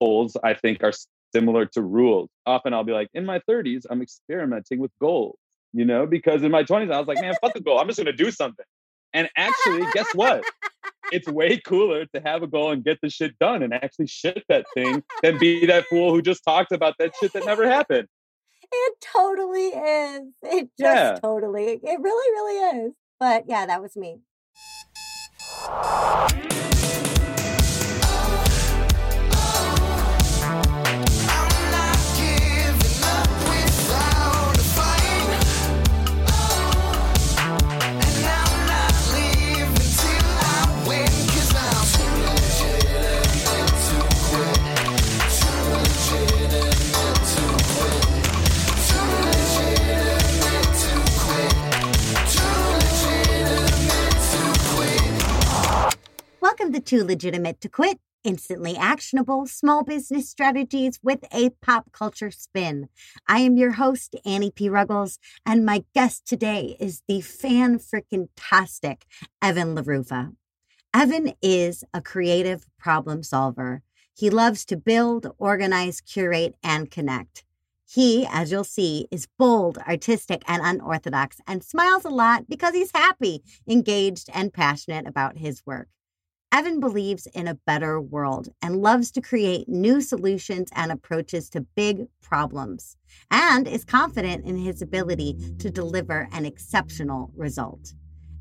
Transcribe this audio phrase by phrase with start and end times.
[0.00, 0.92] goals, I think, are
[1.34, 2.30] similar to rules.
[2.46, 5.38] Often I'll be like, in my 30s, I'm experimenting with goals,
[5.72, 7.78] you know, because in my 20s, I was like, man, fuck a goal.
[7.78, 8.64] I'm just going to do something.
[9.12, 10.44] And actually, guess what?
[11.12, 14.42] It's way cooler to have a goal and get the shit done and actually shit
[14.48, 18.08] that thing than be that fool who just talked about that shit that never happened.
[18.72, 20.32] It totally is.
[20.42, 21.18] It just yeah.
[21.22, 22.92] totally, it really, really is.
[23.20, 24.18] But yeah, that was me.
[56.58, 62.30] Welcome to Too Legitimate to Quit, instantly actionable small business strategies with a pop culture
[62.30, 62.88] spin.
[63.28, 64.70] I am your host, Annie P.
[64.70, 69.04] Ruggles, and my guest today is the fan freaking tastic
[69.42, 70.34] Evan LaRufa.
[70.94, 73.82] Evan is a creative problem solver.
[74.14, 77.44] He loves to build, organize, curate, and connect.
[77.86, 82.92] He, as you'll see, is bold, artistic, and unorthodox, and smiles a lot because he's
[82.92, 85.88] happy, engaged, and passionate about his work.
[86.56, 91.60] Evan believes in a better world and loves to create new solutions and approaches to
[91.60, 92.96] big problems,
[93.30, 97.92] and is confident in his ability to deliver an exceptional result.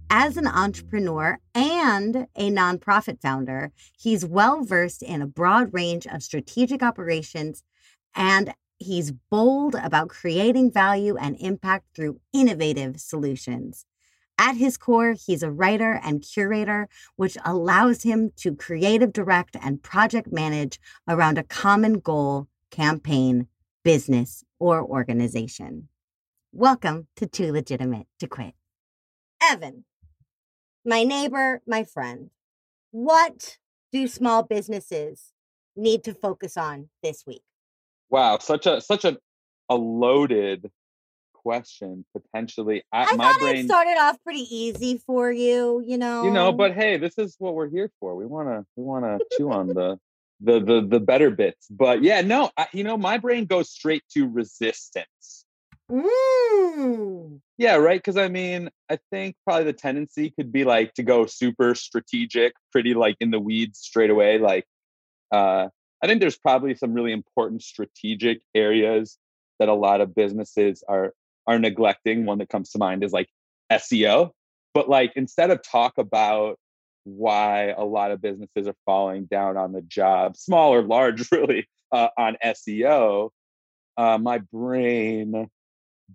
[0.10, 6.24] As an entrepreneur and a nonprofit founder, he's well versed in a broad range of
[6.24, 7.64] strategic operations
[8.16, 13.86] and he's bold about creating value and impact through innovative solutions.
[14.38, 19.82] At his core, he's a writer and curator, which allows him to creative direct and
[19.82, 23.48] project manage around a common goal, campaign,
[23.86, 25.88] business, or organization.
[26.52, 28.56] Welcome to Too Legitimate to Quit.
[29.42, 29.86] Evan,
[30.84, 32.30] my neighbor, my friend,
[32.92, 33.58] what
[33.94, 35.32] do small businesses
[35.78, 37.44] need to focus on this week?
[38.10, 39.18] Wow, such a such a,
[39.70, 40.72] a loaded
[41.46, 45.96] question potentially I, I my thought brain it started off pretty easy for you you
[45.96, 48.16] know you know but hey this is what we're here for.
[48.16, 50.00] We want to we want to chew on the
[50.42, 51.68] the the the better bits.
[51.70, 55.46] But yeah no I, you know my brain goes straight to resistance.
[55.92, 57.42] Mm.
[57.60, 58.00] yeah right?
[58.00, 62.54] Because i mean i think probably the tendency could be like to go super strategic
[62.72, 64.66] pretty like in the weeds straight away like
[65.32, 65.68] uh
[66.02, 69.20] i think there's probably some really important strategic areas
[69.60, 71.14] that a lot of businesses are
[71.48, 72.26] are neglecting.
[72.26, 73.30] One that comes to mind is like
[73.72, 74.32] SEO.
[74.74, 76.58] But like instead of talk about
[77.06, 81.68] why a lot of businesses are falling down on the job, small or large, really,
[81.92, 83.30] uh, on SEO,
[83.98, 85.50] uh, my brain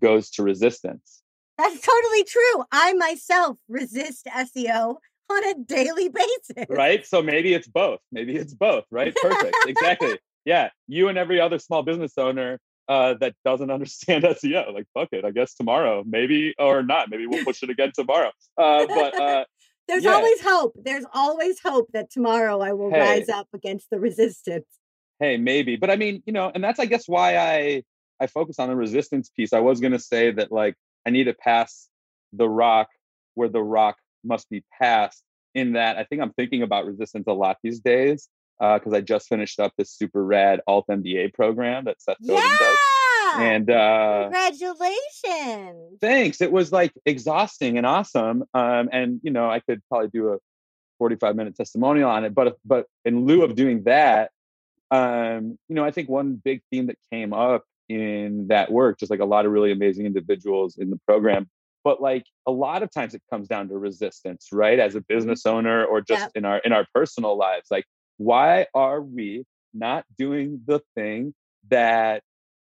[0.00, 1.22] goes to resistance.
[1.56, 2.64] That's totally true.
[2.72, 4.96] I myself resist SEO
[5.30, 6.66] on a daily basis.
[6.68, 7.06] Right.
[7.06, 8.00] So maybe it's both.
[8.10, 8.84] Maybe it's both.
[8.90, 9.14] Right.
[9.14, 9.56] Perfect.
[9.66, 10.18] exactly.
[10.44, 10.70] Yeah.
[10.88, 12.58] You and every other small business owner
[12.90, 14.74] uh, that doesn't understand SEO.
[14.74, 17.08] Like, fuck it, I guess tomorrow, maybe or not.
[17.08, 18.32] Maybe we'll push it again tomorrow.
[18.58, 19.44] Uh, but uh,
[19.88, 20.14] there's yeah.
[20.14, 20.74] always hope.
[20.82, 24.66] There's always hope that tomorrow I will hey, rise up against the resistance.
[25.20, 27.84] Hey, maybe, but I mean, you know, and that's I guess why I
[28.18, 29.52] I focus on the resistance piece.
[29.52, 30.74] I was going to say that like
[31.06, 31.88] I need to pass
[32.32, 32.88] the rock
[33.34, 35.22] where the rock must be passed.
[35.52, 38.28] In that, I think I'm thinking about resistance a lot these days
[38.60, 42.36] because uh, I just finished up this super rad alt MBA program that Seth Godin
[42.36, 42.58] yeah!
[42.58, 42.78] does.
[43.38, 45.98] And uh, congratulations!
[46.00, 46.40] Thanks.
[46.40, 48.44] It was like exhausting and awesome.
[48.52, 50.38] Um, and you know, I could probably do a
[50.98, 52.34] 45 minute testimonial on it.
[52.34, 54.30] But but in lieu of doing that,
[54.90, 59.10] um, you know, I think one big theme that came up in that work, just
[59.10, 61.48] like a lot of really amazing individuals in the program,
[61.82, 65.14] but like a lot of times it comes down to resistance right as a mm-hmm.
[65.14, 66.30] business owner or just yep.
[66.34, 67.84] in our in our personal lives like
[68.20, 71.32] why are we not doing the thing
[71.70, 72.22] that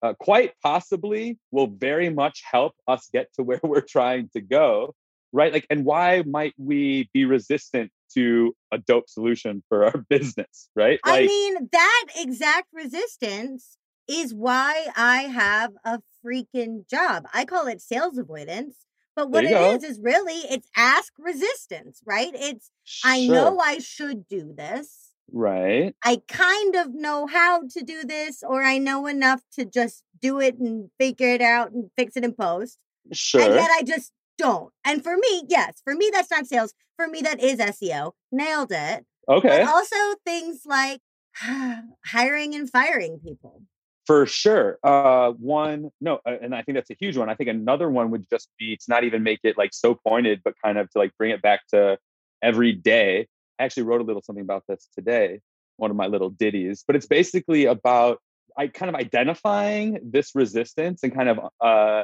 [0.02, 4.94] uh, quite possibly will very much help us get to where we're trying to go
[5.32, 10.68] right like and why might we be resistant to a dope solution for our business
[10.76, 17.46] right like, i mean that exact resistance is why i have a freaking job i
[17.46, 18.84] call it sales avoidance
[19.16, 19.74] but what it go.
[19.74, 23.10] is is really it's ask resistance right it's sure.
[23.10, 25.94] i know i should do this Right.
[26.04, 30.40] I kind of know how to do this, or I know enough to just do
[30.40, 32.78] it and figure it out and fix it in post.
[33.12, 33.42] Sure.
[33.42, 34.72] And yet I just don't.
[34.84, 36.72] And for me, yes, for me, that's not sales.
[36.96, 38.12] For me, that is SEO.
[38.32, 39.04] Nailed it.
[39.28, 39.48] Okay.
[39.48, 41.00] But also things like
[42.04, 43.62] hiring and firing people
[44.08, 47.90] for sure uh one no and i think that's a huge one i think another
[47.90, 50.88] one would just be to not even make it like so pointed but kind of
[50.88, 51.98] to like bring it back to
[52.42, 53.26] every day
[53.58, 55.40] i actually wrote a little something about this today
[55.76, 58.18] one of my little ditties but it's basically about
[58.56, 62.02] i kind of identifying this resistance and kind of uh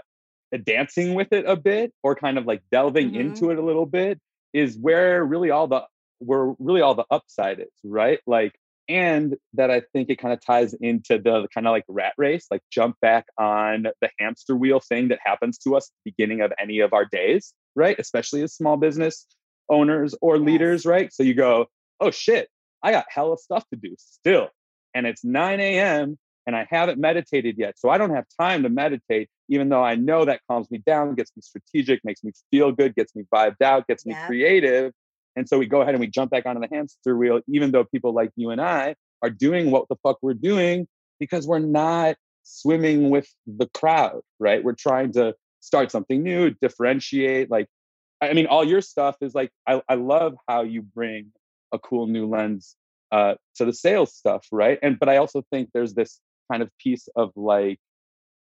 [0.64, 3.20] dancing with it a bit or kind of like delving mm-hmm.
[3.20, 4.20] into it a little bit
[4.52, 5.82] is where really all the
[6.20, 8.52] where really all the upside is right like
[8.88, 12.46] and that I think it kind of ties into the kind of like rat race,
[12.50, 16.80] like jump back on the hamster wheel thing that happens to us beginning of any
[16.80, 17.96] of our days, right?
[17.98, 19.26] Especially as small business
[19.68, 20.46] owners or yes.
[20.46, 21.12] leaders, right?
[21.12, 21.66] So you go,
[22.00, 22.48] oh shit,
[22.82, 24.48] I got hella stuff to do still.
[24.94, 26.18] And it's 9 a.m.
[26.46, 27.78] and I haven't meditated yet.
[27.78, 31.14] So I don't have time to meditate, even though I know that calms me down,
[31.14, 34.20] gets me strategic, makes me feel good, gets me vibed out, gets yeah.
[34.20, 34.92] me creative.
[35.36, 37.84] And so we go ahead and we jump back onto the hamster wheel, even though
[37.84, 40.86] people like you and I are doing what the fuck we're doing
[41.18, 44.62] because we're not swimming with the crowd, right?
[44.62, 47.50] We're trying to start something new, differentiate.
[47.50, 47.66] Like,
[48.20, 51.32] I mean, all your stuff is like, I, I love how you bring
[51.72, 52.76] a cool new lens
[53.12, 54.78] uh, to the sales stuff, right?
[54.82, 56.20] And, but I also think there's this
[56.50, 57.78] kind of piece of like,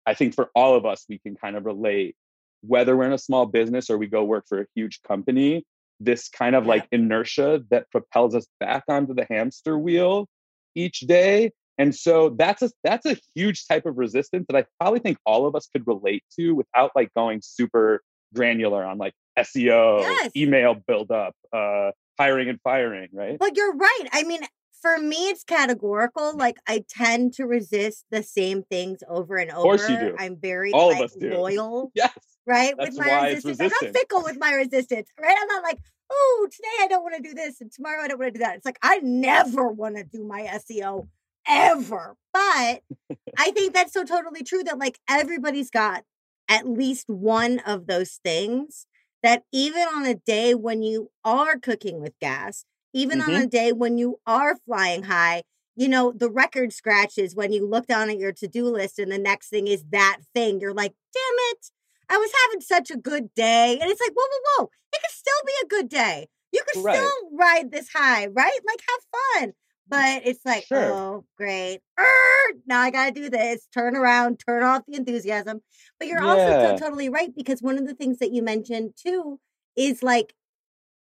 [0.07, 2.17] I think for all of us, we can kind of relate.
[2.63, 5.65] Whether we're in a small business or we go work for a huge company
[6.01, 10.29] this kind of like inertia that propels us back onto the hamster wheel
[10.75, 11.53] each day.
[11.79, 15.47] And so that's a that's a huge type of resistance that i probably think all
[15.47, 18.03] of us could relate to without like going super
[18.35, 20.31] granular on like seo yes.
[20.37, 24.41] email build up uh hiring and firing right but you're right i mean
[24.81, 29.59] for me it's categorical like i tend to resist the same things over and over
[29.59, 30.17] of course you do.
[30.19, 31.35] i'm very all like, of us do.
[31.35, 32.13] loyal yes
[32.47, 32.75] right?
[32.79, 33.61] That's with my resistance.
[33.61, 35.37] I'm not fickle with my resistance, right?
[35.39, 35.79] I'm not like,
[36.11, 38.45] oh, today I don't want to do this and tomorrow I don't want to do
[38.45, 38.57] that.
[38.57, 41.09] It's like I never want to do my SEO
[41.47, 42.17] ever.
[42.33, 42.83] But
[43.39, 46.05] I think that's so totally true that like everybody's got
[46.49, 48.87] at least one of those things
[49.27, 52.65] that even on a day when you are cooking with gas,
[52.95, 53.35] even mm-hmm.
[53.35, 55.43] on a day when you are flying high,
[55.75, 59.11] you know, the record scratches when you look down at your to do list and
[59.11, 60.61] the next thing is that thing.
[60.61, 61.71] You're like, damn it,
[62.09, 63.77] I was having such a good day.
[63.81, 64.71] And it's like, whoa, whoa, whoa.
[64.93, 66.29] It could still be a good day.
[66.53, 66.95] You could right.
[66.95, 68.61] still ride this high, right?
[68.65, 69.53] Like have fun.
[69.89, 70.93] But it's like, sure.
[70.93, 71.81] oh, great.
[71.99, 73.67] Arr, now I got to do this.
[73.73, 75.61] Turn around, turn off the enthusiasm.
[75.99, 76.29] But you're yeah.
[76.29, 79.39] also so totally right because one of the things that you mentioned too
[79.77, 80.35] is like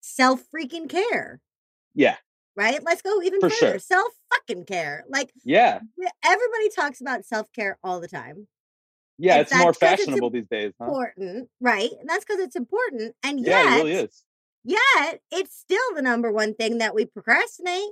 [0.00, 1.40] self freaking care.
[1.94, 2.16] Yeah.
[2.56, 2.80] Right?
[2.84, 3.72] Let's go even For further.
[3.72, 3.78] Sure.
[3.78, 5.04] Self fucking care.
[5.08, 5.80] Like, yeah.
[6.24, 8.46] Everybody talks about self care all the time.
[9.20, 10.72] Yeah, it's more fashionable it's these days.
[10.80, 10.86] Huh?
[10.86, 11.90] Important, right?
[12.00, 13.14] And that's because it's important.
[13.22, 14.24] And yet, yeah, it really is.
[14.64, 17.90] Yet, it's still the number one thing that we procrastinate.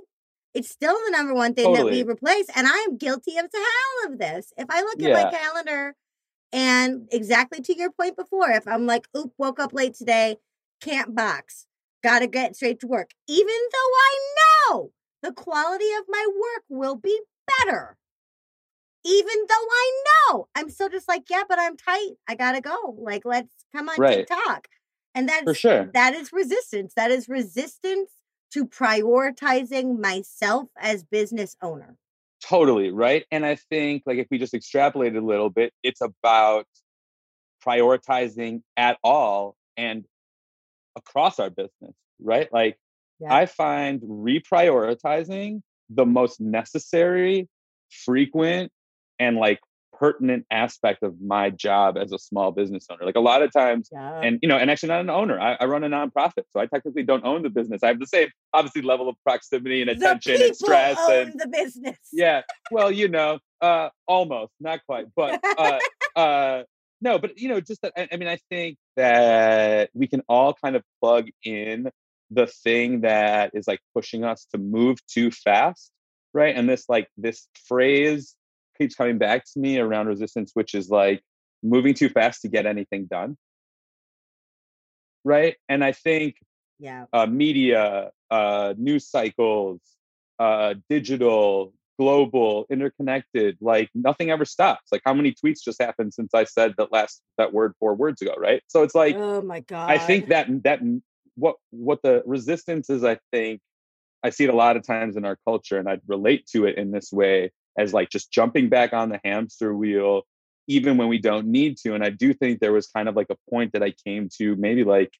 [0.53, 1.99] It's still the number one thing totally.
[1.99, 2.47] that we replace.
[2.55, 4.51] And I am guilty of the hell of this.
[4.57, 5.09] If I look yeah.
[5.09, 5.95] at my calendar
[6.51, 10.37] and exactly to your point before, if I'm like, oop, woke up late today,
[10.81, 11.67] can't box,
[12.03, 14.33] gotta get straight to work, even though I
[14.71, 14.91] know
[15.21, 17.19] the quality of my work will be
[17.59, 17.97] better
[19.05, 22.11] even though I know I'm still just like, yeah, but I'm tight.
[22.27, 22.95] I gotta go.
[22.99, 24.27] Like, let's come on right.
[24.27, 24.67] TikTok.
[25.15, 25.89] And that's for sure.
[25.93, 26.93] That is resistance.
[26.95, 28.11] That is resistance
[28.53, 31.95] to prioritizing myself as business owner.
[32.43, 32.91] Totally.
[32.91, 33.25] Right.
[33.31, 36.65] And I think like if we just extrapolate a little bit, it's about
[37.65, 40.05] prioritizing at all and
[40.95, 42.51] across our business, right?
[42.51, 42.77] Like
[43.19, 43.33] yeah.
[43.33, 47.49] I find reprioritizing the most necessary,
[47.89, 48.71] frequent,
[49.19, 49.59] and like
[49.99, 53.05] pertinent aspect of my job as a small business owner.
[53.05, 54.21] Like a lot of times, yeah.
[54.21, 55.39] and you know, and actually not an owner.
[55.39, 57.83] I, I, run a nonprofit, so I technically don't own the business.
[57.83, 61.97] I have the same, obviously, level of proximity and attention and stress and the business.
[62.13, 62.41] Yeah,
[62.71, 65.79] well, you know, uh, almost, not quite, but uh,
[66.15, 66.63] uh,
[67.01, 67.93] no, but you know, just that.
[68.11, 71.91] I mean, I think that we can all kind of plug in
[72.31, 75.91] the thing that is like pushing us to move too fast,
[76.33, 76.55] right?
[76.55, 78.35] And this like this phrase
[78.79, 81.21] keeps coming back to me around resistance, which is like
[81.61, 83.37] moving too fast to get anything done.
[85.23, 85.55] Right.
[85.67, 86.35] And I think
[86.79, 89.81] yeah, uh, media, uh, news cycles,
[90.39, 94.91] uh, digital, global, interconnected, like nothing ever stops.
[94.91, 98.21] Like how many tweets just happened since I said that last that word four words
[98.21, 98.63] ago, right?
[98.67, 99.91] So it's like oh my god.
[99.91, 100.79] I think that that
[101.35, 103.59] what what the resistance is, I think
[104.23, 106.77] I see it a lot of times in our culture, and I relate to it
[106.77, 110.23] in this way as like just jumping back on the hamster wheel
[110.67, 113.27] even when we don't need to and i do think there was kind of like
[113.29, 115.11] a point that i came to maybe like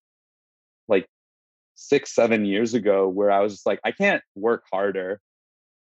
[0.87, 1.07] like
[1.75, 5.19] six seven years ago where i was just like i can't work harder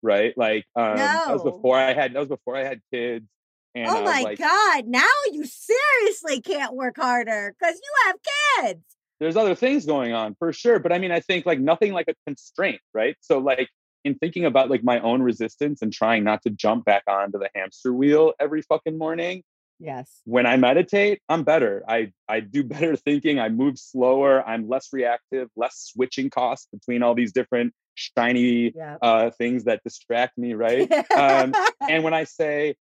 [0.02, 0.37] right?
[0.37, 0.97] Like um, no.
[0.97, 3.26] that was before I had that was before I had kids.
[3.75, 4.87] And oh my like, god!
[4.87, 8.16] Now you seriously can't work harder because you have
[8.64, 8.85] kids.
[9.19, 12.09] There's other things going on for sure, but I mean, I think like nothing like
[12.09, 13.16] a constraint, right?
[13.21, 13.69] So like
[14.04, 17.50] in thinking about like my own resistance and trying not to jump back onto the
[17.54, 19.42] hamster wheel every fucking morning.
[19.78, 20.21] Yes.
[20.25, 21.82] When I meditate, I'm better.
[21.88, 23.38] I I do better thinking.
[23.38, 24.47] I move slower.
[24.47, 28.97] I'm less reactive, less switching costs between all these different shiny yeah.
[29.02, 30.90] uh, things that distract me, right?
[31.16, 31.52] um,
[31.88, 32.76] and when I say,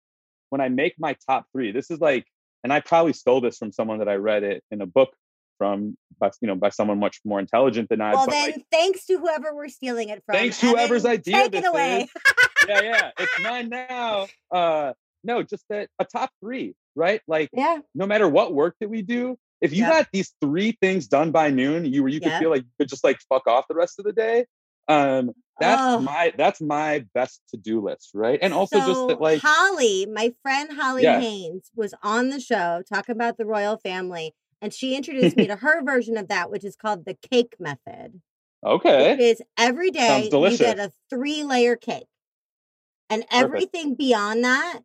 [0.51, 2.27] when I make my top three, this is like,
[2.65, 5.11] and I probably stole this from someone that I read it in a book
[5.59, 8.15] from by you know by someone much more intelligent than I.
[8.15, 10.35] Well, then like, thanks to whoever we're stealing it from.
[10.37, 11.37] Thanks to whoever's idea.
[11.37, 12.09] Take it away.
[12.69, 14.27] yeah, yeah, it's mine now.
[14.51, 14.93] Uh,
[15.25, 17.21] no, just that a top three, right?
[17.27, 17.79] Like, yeah.
[17.95, 19.93] No matter what work that we do, if you yep.
[19.93, 22.41] got these three things done by noon, you were you could yep.
[22.41, 24.47] feel like you could just like fuck off the rest of the day.
[24.89, 26.01] Um, that's oh.
[26.01, 28.39] my that's my best to do list, right?
[28.43, 31.19] And also so just that, like Holly, my friend Holly yeah.
[31.19, 35.57] Haynes was on the show talking about the royal family, and she introduced me to
[35.57, 38.21] her version of that, which is called the cake method.
[38.65, 42.07] Okay, which is every day you get a three layer cake,
[43.11, 43.33] and Perfect.
[43.33, 44.81] everything beyond that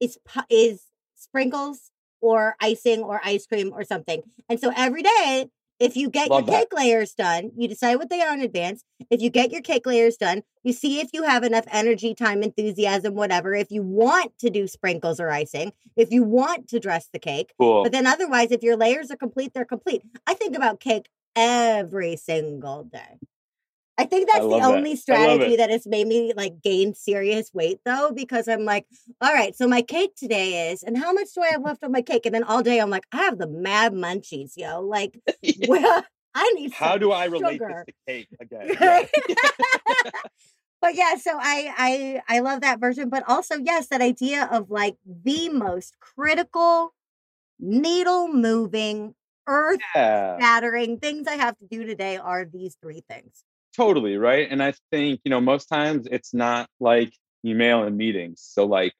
[0.00, 0.18] is
[0.50, 0.82] is
[1.14, 4.22] sprinkles or icing or ice cream or something.
[4.48, 5.46] And so every day
[5.78, 8.82] if you get Love your cake layers done, you decide what they are in advance.
[9.10, 12.42] If you get your cake layers done, you see if you have enough energy, time,
[12.42, 13.54] enthusiasm, whatever.
[13.54, 17.52] If you want to do sprinkles or icing, if you want to dress the cake.
[17.58, 17.82] Cool.
[17.82, 20.02] But then otherwise, if your layers are complete, they're complete.
[20.26, 23.18] I think about cake every single day.
[23.98, 25.00] I think that's I the only that.
[25.00, 28.86] strategy that has made me like gain serious weight though, because I'm like,
[29.22, 31.92] all right, so my cake today is, and how much do I have left on
[31.92, 32.26] my cake?
[32.26, 34.82] And then all day I'm like, I have the mad munchies, yo.
[34.82, 35.18] Like,
[35.68, 36.74] well, I need.
[36.74, 37.84] How do I relate sugar.
[37.86, 39.08] this to cake again?
[40.82, 44.70] but yeah, so I I I love that version, but also yes, that idea of
[44.70, 46.92] like the most critical,
[47.58, 49.14] needle moving,
[49.46, 50.98] earth shattering yeah.
[51.00, 53.42] things I have to do today are these three things
[53.76, 54.48] totally right?
[54.50, 57.12] And i think you know most times it's not like
[57.44, 58.40] email and meetings.
[58.40, 58.92] So like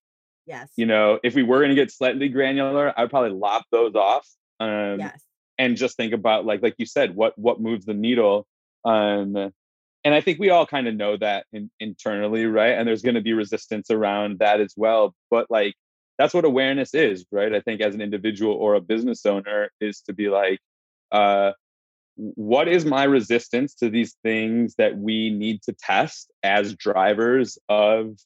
[0.46, 0.70] yes.
[0.76, 4.26] you know if we were going to get slightly granular i'd probably lop those off
[4.60, 5.20] um yes.
[5.58, 8.46] and just think about like like you said what what moves the needle
[8.84, 12.78] um and i think we all kind of know that in, internally right?
[12.78, 15.14] And there's going to be resistance around that as well.
[15.30, 15.74] But like
[16.18, 17.52] that's what awareness is right?
[17.52, 20.60] I think as an individual or a business owner is to be like
[21.10, 21.52] uh
[22.16, 28.16] what is my resistance to these things that we need to test as drivers of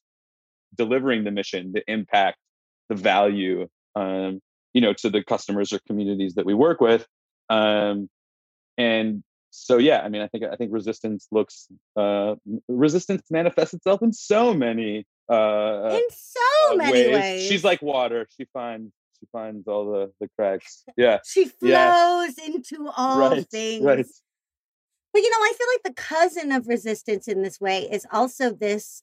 [0.76, 2.38] delivering the mission the impact
[2.88, 3.66] the value
[3.96, 4.40] um,
[4.72, 7.06] you know to the customers or communities that we work with
[7.48, 8.08] um,
[8.78, 11.66] and so yeah i mean i think i think resistance looks
[11.96, 12.36] uh,
[12.68, 17.14] resistance manifests itself in so many uh, in so uh, many ways.
[17.14, 17.46] ways.
[17.46, 20.84] she's like water she finds she finds all the the cracks.
[20.96, 21.18] Yeah.
[21.24, 22.24] she flows yeah.
[22.46, 23.84] into all right, things.
[23.84, 24.06] Right.
[25.12, 28.52] But you know, I feel like the cousin of resistance in this way is also
[28.52, 29.02] this.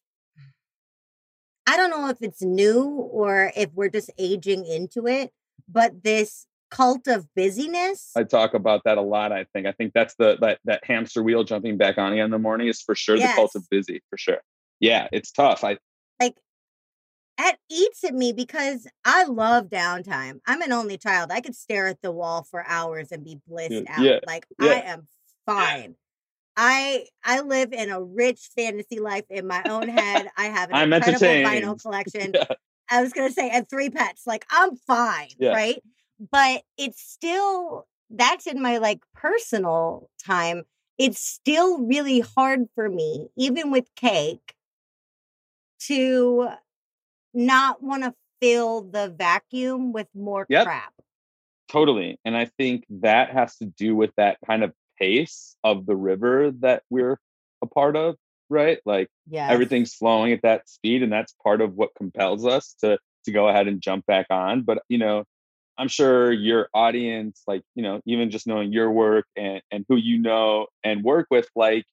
[1.69, 5.31] I don't know if it's new or if we're just aging into it,
[5.67, 8.11] but this cult of busyness.
[8.15, 9.31] I talk about that a lot.
[9.31, 9.67] I think.
[9.67, 12.67] I think that's the that that hamster wheel jumping back on again in the morning
[12.67, 13.31] is for sure yes.
[13.31, 14.39] the cult of busy for sure.
[14.79, 15.63] Yeah, it's tough.
[15.63, 15.77] I
[17.39, 20.39] it eats at me because I love downtime.
[20.47, 21.31] I'm an only child.
[21.31, 24.01] I could stare at the wall for hours and be blissed out.
[24.03, 24.71] Yeah, like yeah.
[24.71, 25.07] I am
[25.45, 25.95] fine.
[26.55, 30.29] I I live in a rich fantasy life in my own head.
[30.35, 32.31] I have an I'm incredible vinyl collection.
[32.33, 32.45] yeah.
[32.89, 34.25] I was gonna say, and three pets.
[34.25, 35.81] Like I'm fine, right?
[36.31, 40.63] But it's still that's in my like personal time.
[40.97, 44.55] It's still really hard for me, even with cake,
[45.81, 46.49] to
[47.37, 50.65] not want to fill the vacuum with more yep.
[50.65, 50.93] crap.
[51.69, 52.19] Totally.
[52.25, 56.51] And I think that has to do with that kind of pace of the river
[56.59, 57.19] that we're
[57.61, 58.15] a part of,
[58.49, 58.79] right?
[58.85, 59.51] Like yes.
[59.51, 63.49] everything's flowing at that speed and that's part of what compels us to to go
[63.49, 64.61] ahead and jump back on.
[64.61, 65.25] But you know,
[65.77, 69.95] I'm sure your audience, like, you know, even just knowing your work and, and who
[69.95, 71.85] you know and work with, like,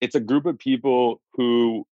[0.00, 1.86] it's a group of people who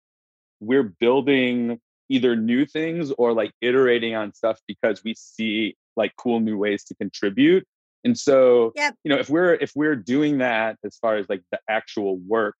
[0.60, 1.80] we're building
[2.12, 6.84] either new things or like iterating on stuff because we see like cool new ways
[6.84, 7.66] to contribute.
[8.04, 8.94] And so yep.
[9.04, 12.56] you know if we're if we're doing that as far as like the actual work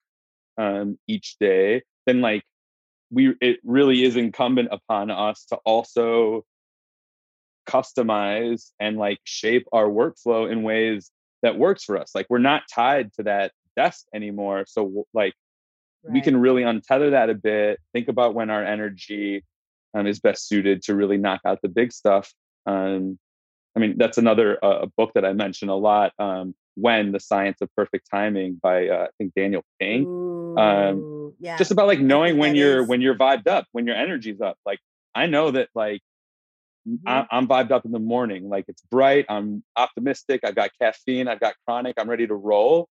[0.59, 2.45] um each day then like
[3.11, 6.45] we it really is incumbent upon us to also
[7.69, 11.11] customize and like shape our workflow in ways
[11.43, 12.13] that works for us.
[12.15, 14.65] Like we're not tied to that desk anymore.
[14.67, 15.35] So like
[16.05, 16.13] right.
[16.13, 19.45] we can really untether that a bit think about when our energy
[19.95, 22.33] um, is best suited to really knock out the big stuff
[22.67, 23.19] um,
[23.77, 27.61] i mean that's another uh, book that i mention a lot um, when the science
[27.61, 31.57] of perfect timing by uh, i think daniel pink um, Ooh, yeah.
[31.57, 32.89] just about like knowing when you're is.
[32.89, 34.79] when you're vibed up when your energy's up like
[35.15, 36.01] i know that like
[36.89, 37.09] mm-hmm.
[37.09, 41.29] I, i'm vibed up in the morning like it's bright i'm optimistic i've got caffeine
[41.29, 42.89] i've got chronic i'm ready to roll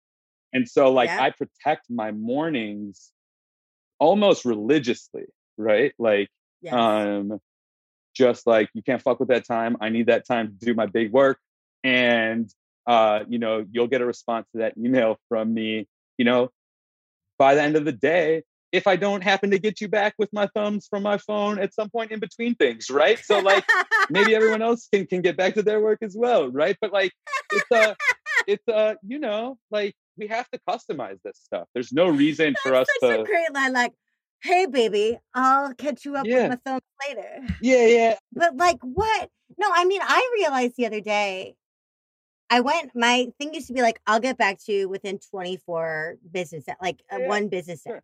[0.53, 1.24] and so like yeah.
[1.24, 3.12] I protect my mornings
[4.00, 5.25] almost religiously,
[5.58, 5.94] right?
[6.00, 6.29] Like
[6.62, 6.74] yes.
[6.74, 7.39] um
[8.15, 9.77] just like you can't fuck with that time.
[9.79, 11.39] I need that time to do my big work.
[11.84, 12.51] And
[12.88, 15.88] uh, you know, you'll get a response to that email from me,
[16.18, 16.50] you know,
[17.38, 20.29] by the end of the day, if I don't happen to get you back with
[20.34, 23.20] my thumbs from my phone at some point in between things, right?
[23.20, 23.65] So like
[24.10, 26.77] maybe everyone else can can get back to their work as well, right?
[26.82, 27.12] But like
[27.51, 27.96] it's a
[28.48, 31.68] it's a you know like we have to customize this stuff.
[31.74, 33.22] There's no reason for us such to.
[33.22, 33.94] A great line, like,
[34.42, 36.50] "Hey, baby, I'll catch you up yeah.
[36.50, 38.16] with my phone later." Yeah, yeah.
[38.34, 39.30] But like, what?
[39.58, 41.56] No, I mean, I realized the other day.
[42.52, 42.92] I went.
[42.96, 47.02] My thing used to be like, "I'll get back to you within 24 business, like
[47.12, 47.28] uh, yeah.
[47.28, 48.04] one business day." Sure.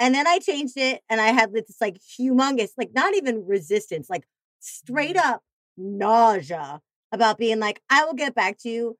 [0.00, 4.08] And then I changed it, and I had this like humongous, like not even resistance,
[4.10, 4.24] like
[4.60, 5.34] straight mm-hmm.
[5.34, 5.42] up
[5.76, 6.80] nausea
[7.12, 8.98] about being like, "I will get back to you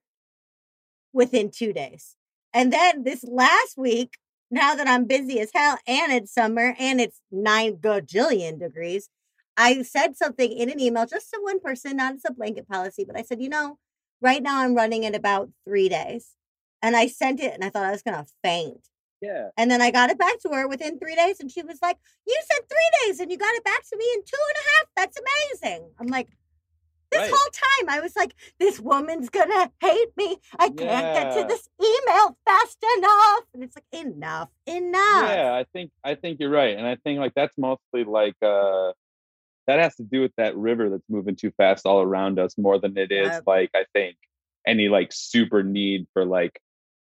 [1.12, 2.17] within two days."
[2.52, 4.16] And then this last week,
[4.50, 9.08] now that I'm busy as hell and it's summer and it's nine gajillion degrees,
[9.56, 13.04] I said something in an email just to one person, not as a blanket policy,
[13.04, 13.78] but I said, you know,
[14.20, 16.34] right now I'm running in about three days.
[16.80, 18.88] And I sent it and I thought I was going to faint.
[19.20, 19.48] Yeah.
[19.56, 21.40] And then I got it back to her within three days.
[21.40, 24.04] And she was like, You said three days and you got it back to me
[24.14, 24.86] in two and a half.
[24.96, 25.90] That's amazing.
[25.98, 26.28] I'm like,
[27.10, 27.30] this right.
[27.30, 30.36] whole time I was like, this woman's gonna hate me.
[30.58, 31.14] I can't yeah.
[31.14, 33.44] get to this email fast enough.
[33.54, 35.30] And it's like, enough, enough.
[35.30, 36.76] Yeah, I think I think you're right.
[36.76, 38.92] And I think like that's mostly like uh
[39.66, 42.78] that has to do with that river that's moving too fast all around us more
[42.78, 44.16] than it is like I think
[44.66, 46.60] any like super need for like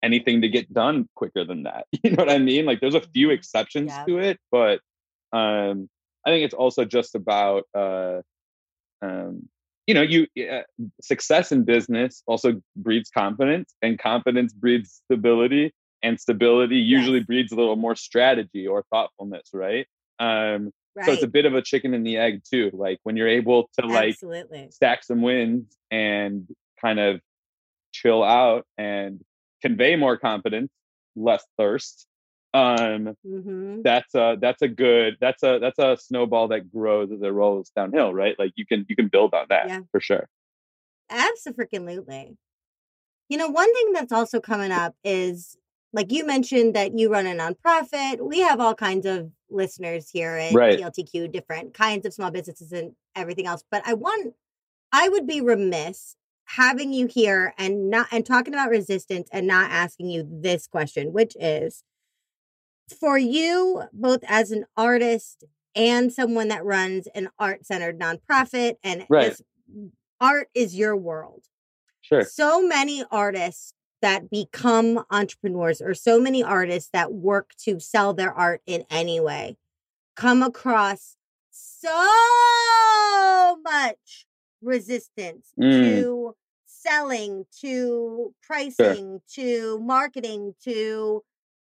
[0.03, 1.87] anything to get done quicker than that.
[2.03, 2.67] You know what I mean?
[2.67, 3.35] Like there's a few mm-hmm.
[3.35, 4.05] exceptions yeah.
[4.05, 4.81] to it, but
[5.33, 5.89] um
[6.25, 8.21] I think it's also just about uh
[9.03, 9.49] um
[9.87, 10.63] you know you uh,
[11.01, 15.73] success in business also breeds confidence and confidence breeds stability
[16.03, 17.27] and stability usually yes.
[17.27, 19.87] breeds a little more strategy or thoughtfulness right
[20.19, 21.07] um right.
[21.07, 23.69] so it's a bit of a chicken and the egg too like when you're able
[23.79, 24.69] to like Absolutely.
[24.71, 26.49] stack some wins and
[26.81, 27.21] kind of
[27.93, 29.21] chill out and
[29.63, 30.71] convey more confidence
[31.15, 32.07] less thirst
[32.57, 33.83] um mm-hmm.
[33.83, 37.71] that's a that's a good that's a that's a snowball that grows as it rolls
[37.77, 39.81] downhill right like you can you can build on that yeah.
[39.91, 40.29] for sure
[41.11, 42.37] absolutely
[43.29, 45.59] you know one thing that's also coming up is
[45.93, 50.37] like you mentioned that you run a nonprofit we have all kinds of listeners here
[50.37, 50.81] at right.
[50.81, 54.33] tltq different kinds of small businesses and everything else but i want
[54.93, 59.71] i would be remiss having you here and not and talking about resistance and not
[59.71, 61.83] asking you this question which is
[62.89, 65.45] for you, both as an artist
[65.75, 69.39] and someone that runs an art centered nonprofit, and right.
[70.21, 71.45] art is your world.
[72.01, 72.25] Sure.
[72.25, 78.33] So many artists that become entrepreneurs, or so many artists that work to sell their
[78.33, 79.57] art in any way,
[80.15, 81.17] come across
[81.51, 81.89] so
[83.65, 84.27] much
[84.63, 85.71] resistance mm.
[85.71, 89.45] to selling, to pricing, sure.
[89.45, 91.23] to marketing, to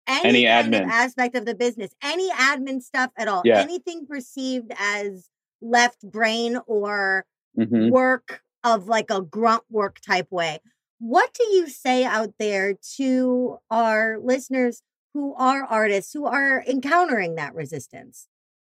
[0.07, 3.59] any, any admin aspect of the business, any admin stuff at all, yeah.
[3.59, 5.29] anything perceived as
[5.61, 7.25] left brain or
[7.57, 7.89] mm-hmm.
[7.89, 10.59] work of like a grunt work type way.
[10.99, 14.81] What do you say out there to our listeners
[15.13, 18.27] who are artists who are encountering that resistance?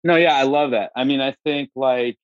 [0.03, 0.93] No, yeah, I love that.
[0.97, 2.17] I mean, I think like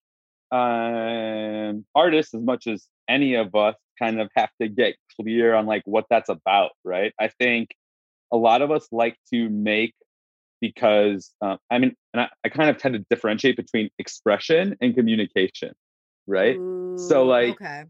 [0.53, 5.67] um artists as much as any of us kind of have to get clear on
[5.67, 7.13] like what that's about, right?
[7.21, 7.71] I think
[8.33, 9.95] a lot of us like to make
[10.61, 14.95] because uh, I mean, and I, I, kind of tend to differentiate between expression and
[14.95, 15.73] communication,
[16.27, 16.57] right?
[16.57, 17.85] Ooh, so, like, okay.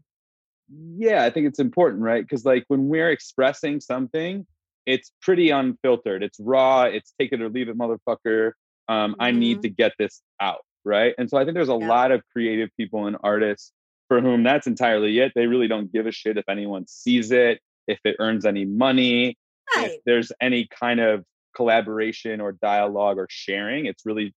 [0.97, 2.23] yeah, I think it's important, right?
[2.23, 4.45] Because, like, when we're expressing something,
[4.85, 8.51] it's pretty unfiltered, it's raw, it's take it or leave it, motherfucker.
[8.89, 9.21] Um, mm-hmm.
[9.21, 9.61] I need mm-hmm.
[9.61, 11.13] to get this out, right?
[11.17, 11.87] And so, I think there's a yeah.
[11.87, 13.71] lot of creative people and artists
[14.07, 15.33] for whom that's entirely it.
[15.35, 19.37] They really don't give a shit if anyone sees it, if it earns any money
[19.75, 19.91] right.
[19.91, 21.23] if there's any kind of
[21.55, 24.33] collaboration or dialogue or sharing, it's really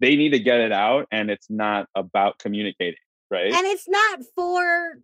[0.00, 2.94] they need to get it out and it's not about communicating,
[3.30, 3.52] right?
[3.52, 4.98] And it's not for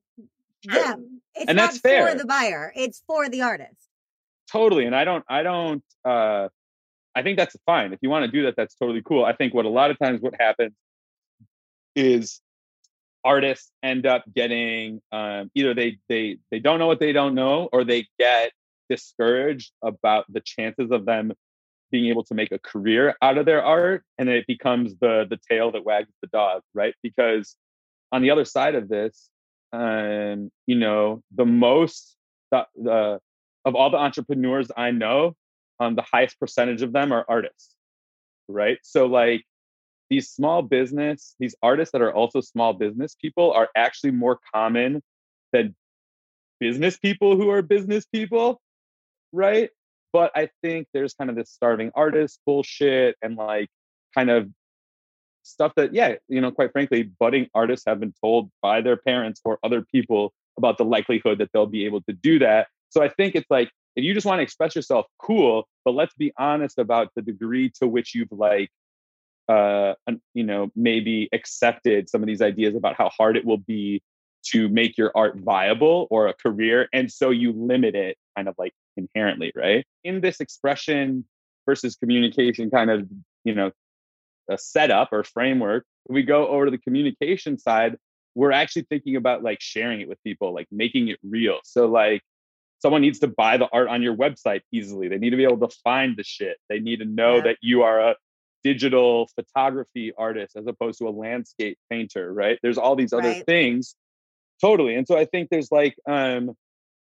[0.65, 1.21] them.
[1.35, 2.09] It's and not that's fair.
[2.09, 2.73] for the buyer.
[2.75, 3.77] It's for the artist.
[4.51, 4.87] Totally.
[4.87, 6.49] And I don't I don't uh
[7.15, 7.93] I think that's fine.
[7.93, 9.25] If you want to do that, that's totally cool.
[9.25, 10.75] I think what a lot of times what happens
[11.95, 12.41] is
[13.25, 17.69] artists end up getting um, either they they they don't know what they don't know
[17.73, 18.53] or they get
[18.89, 21.33] discouraged about the chances of them
[21.91, 25.39] being able to make a career out of their art and it becomes the the
[25.49, 26.95] tail that wags the dog right?
[27.03, 27.57] Because
[28.13, 29.29] on the other side of this
[29.73, 32.17] um you know the most
[32.53, 33.19] the, the
[33.65, 35.35] of all the entrepreneurs i know
[35.81, 37.77] um the highest percentage of them are artists
[38.49, 38.79] right?
[38.83, 39.45] So like
[40.09, 45.03] these small business these artists that are also small business people are actually more common
[45.53, 45.75] than
[46.61, 48.61] business people who are business people
[49.37, 49.71] right
[50.17, 53.69] but I think there's kind of this starving artist bullshit and like
[54.15, 54.49] kind of
[55.43, 59.43] stuff that, yeah, you know, quite frankly, budding artists have been told by their parents
[59.45, 62.69] or other people about the likelihood that they'll be able to do that.
[62.89, 66.15] So I think it's like, if you just want to express yourself, cool, but let's
[66.15, 68.71] be honest about the degree to which you've like,
[69.51, 69.95] uh,
[70.33, 74.03] you know, maybe accepted some of these ideas about how hard it will be
[74.47, 76.89] to make your art viable or a career.
[76.95, 79.85] And so you limit it kind of like inherently, right?
[80.05, 81.25] In this expression
[81.67, 83.09] versus communication kind of,
[83.45, 83.71] you know,
[84.51, 87.97] a setup or framework, we go over to the communication side,
[88.35, 91.59] we're actually thinking about like sharing it with people, like making it real.
[91.65, 92.23] So like
[92.81, 95.09] someone needs to buy the art on your website easily.
[95.09, 96.59] They need to be able to find the shit.
[96.69, 97.43] They need to know yeah.
[97.43, 98.17] that you are a
[98.63, 102.59] digital photography artist as opposed to a landscape painter, right?
[102.63, 103.47] There's all these other right.
[103.47, 103.95] things.
[104.61, 104.97] Totally.
[104.97, 106.55] And so I think there's like um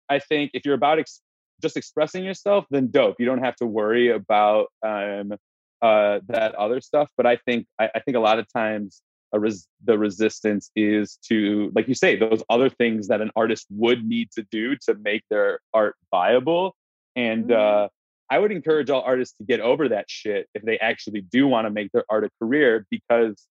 [0.09, 1.21] I think if you're about ex-
[1.63, 3.17] just expressing yourself, then dope.
[3.19, 5.33] You don't have to worry about um,
[5.81, 7.09] uh, that other stuff.
[7.17, 9.01] But I think I, I think a lot of times
[9.33, 14.05] res- the resistance is to, like you say, those other things that an artist would
[14.05, 16.75] need to do to make their art viable.
[17.17, 17.85] And mm-hmm.
[17.85, 17.89] uh,
[18.31, 21.67] I would encourage all artists to get over that shit if they actually do want
[21.67, 23.47] to make their art a career, because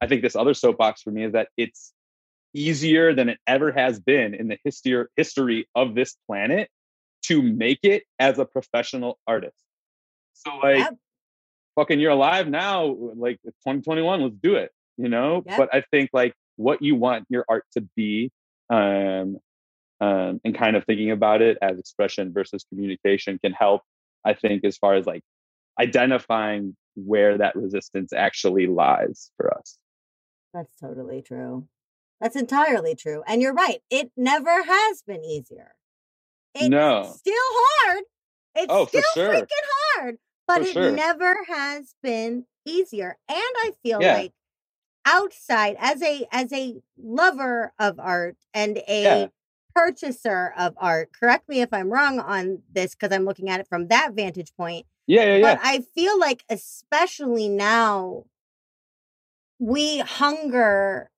[0.00, 1.92] I think this other soapbox for me is that it's
[2.52, 6.70] easier than it ever has been in the history history of this planet
[7.28, 9.56] to make it as a professional artist.
[10.34, 10.96] So like yep.
[11.76, 12.86] fucking you're alive now,
[13.16, 15.42] like 2021, let's do it, you know?
[15.46, 15.56] Yep.
[15.56, 18.30] But I think like what you want your art to be,
[18.70, 19.38] um,
[20.00, 23.82] um, and kind of thinking about it as expression versus communication can help,
[24.24, 25.22] I think, as far as like
[25.80, 29.78] identifying where that resistance actually lies for us.
[30.52, 31.66] That's totally true.
[32.20, 33.22] That's entirely true.
[33.26, 33.80] And you're right.
[33.90, 35.74] It never has been easier.
[36.56, 37.14] It's no.
[37.16, 38.04] still hard.
[38.54, 39.34] It's oh, still sure.
[39.34, 39.46] freaking
[39.94, 40.92] hard, but for it sure.
[40.92, 43.18] never has been easier.
[43.28, 44.14] And I feel yeah.
[44.14, 44.32] like
[45.04, 49.26] outside as a as a lover of art and a yeah.
[49.74, 53.68] purchaser of art, correct me if I'm wrong on this because I'm looking at it
[53.68, 54.86] from that vantage point.
[55.06, 55.54] Yeah, yeah, yeah.
[55.54, 58.24] But I feel like especially now
[59.58, 61.10] we hunger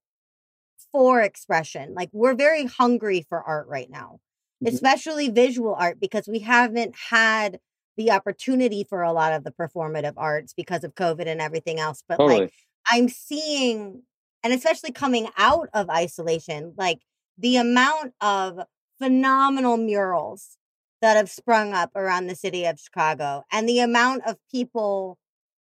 [0.92, 1.94] for expression.
[1.94, 4.20] Like we're very hungry for art right now.
[4.64, 4.74] Mm-hmm.
[4.74, 7.60] especially visual art, because we haven't had
[7.96, 12.02] the opportunity for a lot of the performative arts because of COVID and everything else.
[12.08, 12.40] But totally.
[12.40, 12.52] like
[12.90, 14.02] I'm seeing,
[14.42, 17.02] and especially coming out of isolation, like
[17.38, 18.58] the amount of
[19.00, 20.56] phenomenal murals
[21.02, 25.18] that have sprung up around the city of Chicago and the amount of people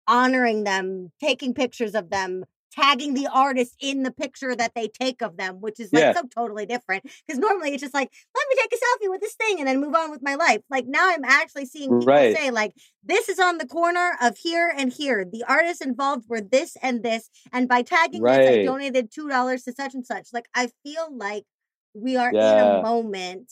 [0.06, 5.22] honoring them, taking pictures of them, tagging the artist in the picture that they take
[5.22, 6.12] of them, which is like yeah.
[6.12, 7.02] so totally different.
[7.02, 9.80] Because normally it's just like, let me take a selfie with this thing and then
[9.80, 10.60] move on with my life.
[10.70, 12.36] Like now I'm actually seeing people right.
[12.36, 15.24] say, like, this is on the corner of here and here.
[15.24, 17.30] The artists involved were this and this.
[17.52, 18.38] And by tagging right.
[18.38, 20.28] this, I donated $2 to such and such.
[20.32, 21.44] Like I feel like
[21.94, 22.52] we are yeah.
[22.52, 23.50] in a moment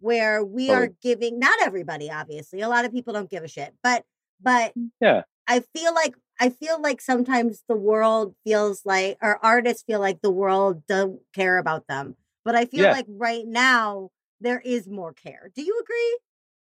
[0.00, 3.74] where we are giving not everybody obviously a lot of people don't give a shit
[3.82, 4.04] but
[4.42, 9.84] but yeah i feel like I feel like sometimes the world feels like, or artists
[9.84, 12.16] feel like the world don't care about them.
[12.44, 12.92] But I feel yeah.
[12.92, 15.50] like right now there is more care.
[15.54, 16.18] Do you agree?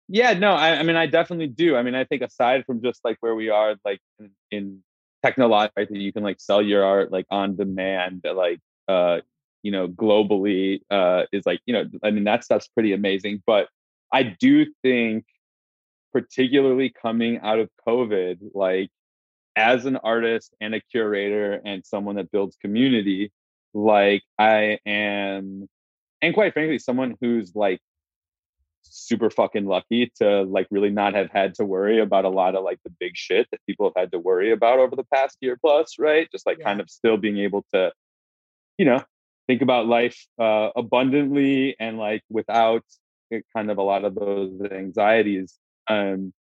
[0.09, 1.77] Yeah, no, I, I, mean, I definitely do.
[1.77, 4.83] I mean, I think aside from just like where we are, like in, in
[5.25, 9.21] technology, right, that you can like sell your art like on demand, like, uh,
[9.63, 13.43] you know, globally, uh, is like, you know, I mean, that stuff's pretty amazing.
[13.47, 13.69] But
[14.13, 15.25] I do think,
[16.13, 18.91] particularly coming out of COVID, like,
[19.57, 23.33] as an artist and a curator and someone that builds community,
[23.75, 25.69] like I am,
[26.21, 27.81] and quite frankly, someone who's like
[28.83, 32.65] super fucking lucky to like really not have had to worry about a lot of
[32.65, 35.57] like the big shit that people have had to worry about over the past year
[35.61, 36.29] plus, right?
[36.31, 36.65] Just like yeah.
[36.65, 37.93] kind of still being able to,
[38.79, 39.03] you know,
[39.47, 42.85] think about life uh, abundantly and like without
[43.57, 45.59] kind of a lot of those anxieties.
[45.89, 46.33] Um,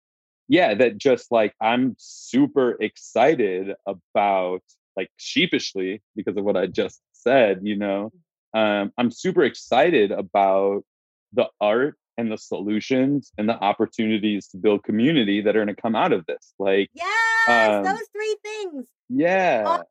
[0.48, 4.62] yeah, that just like I'm super excited about
[4.96, 8.12] like sheepishly because of what I just said, you know.
[8.54, 10.84] Um, I'm super excited about
[11.32, 15.80] the art and the solutions and the opportunities to build community that are going to
[15.80, 16.52] come out of this.
[16.58, 18.86] Like, yes, um, those three things.
[19.08, 19.62] Yeah.
[19.64, 19.86] Art,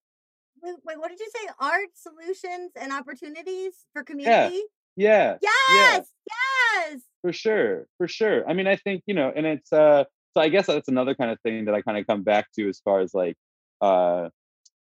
[0.62, 1.50] wait, what did you say?
[1.60, 4.62] Art, solutions, and opportunities for community.
[4.96, 5.38] Yeah.
[5.42, 5.50] yeah.
[5.70, 6.08] Yes.
[6.28, 6.92] Yeah.
[6.92, 7.02] Yes.
[7.24, 7.88] For sure.
[7.98, 8.48] For sure.
[8.48, 10.04] I mean, I think you know, and it's uh.
[10.34, 12.70] So I guess that's another kind of thing that I kind of come back to
[12.70, 13.36] as far as like,
[13.82, 14.30] uh,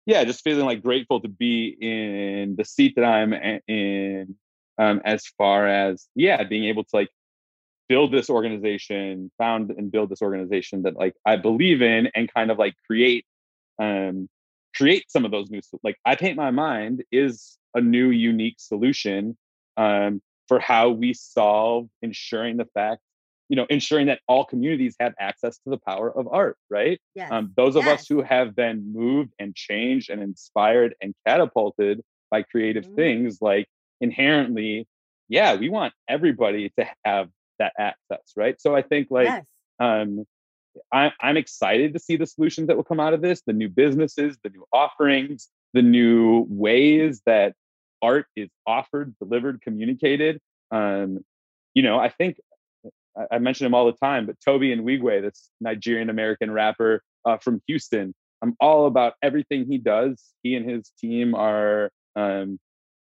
[0.06, 4.36] yeah, just feeling like grateful to be in the seat that I'm in,
[4.78, 7.08] um, as far as yeah, being able to like
[7.88, 12.50] build this organization, found and build this organization that like I believe in and kind
[12.50, 13.26] of like create
[13.78, 14.28] um
[14.76, 19.36] create some of those new like I paint my mind is a new unique solution
[19.76, 23.02] um for how we solve ensuring the fact
[23.48, 27.30] you know ensuring that all communities have access to the power of art right yes.
[27.32, 28.00] um, those of yes.
[28.00, 32.96] us who have been moved and changed and inspired and catapulted by creative mm-hmm.
[32.96, 33.66] things like
[34.00, 34.86] inherently
[35.28, 38.60] yeah we want everybody to have that access, right?
[38.60, 39.46] So I think like yes.
[39.78, 40.24] um,
[40.92, 43.68] I, I'm excited to see the solutions that will come out of this, the new
[43.68, 47.54] businesses, the new offerings, the new ways that
[48.00, 50.40] art is offered, delivered, communicated.
[50.70, 51.20] Um,
[51.74, 52.38] you know, I think
[53.30, 57.38] I, mention him all the time, but Tobe and Nwigwe, this Nigerian American rapper uh,
[57.38, 60.22] from Houston, I'm all about everything he does.
[60.42, 62.58] He and his team are um,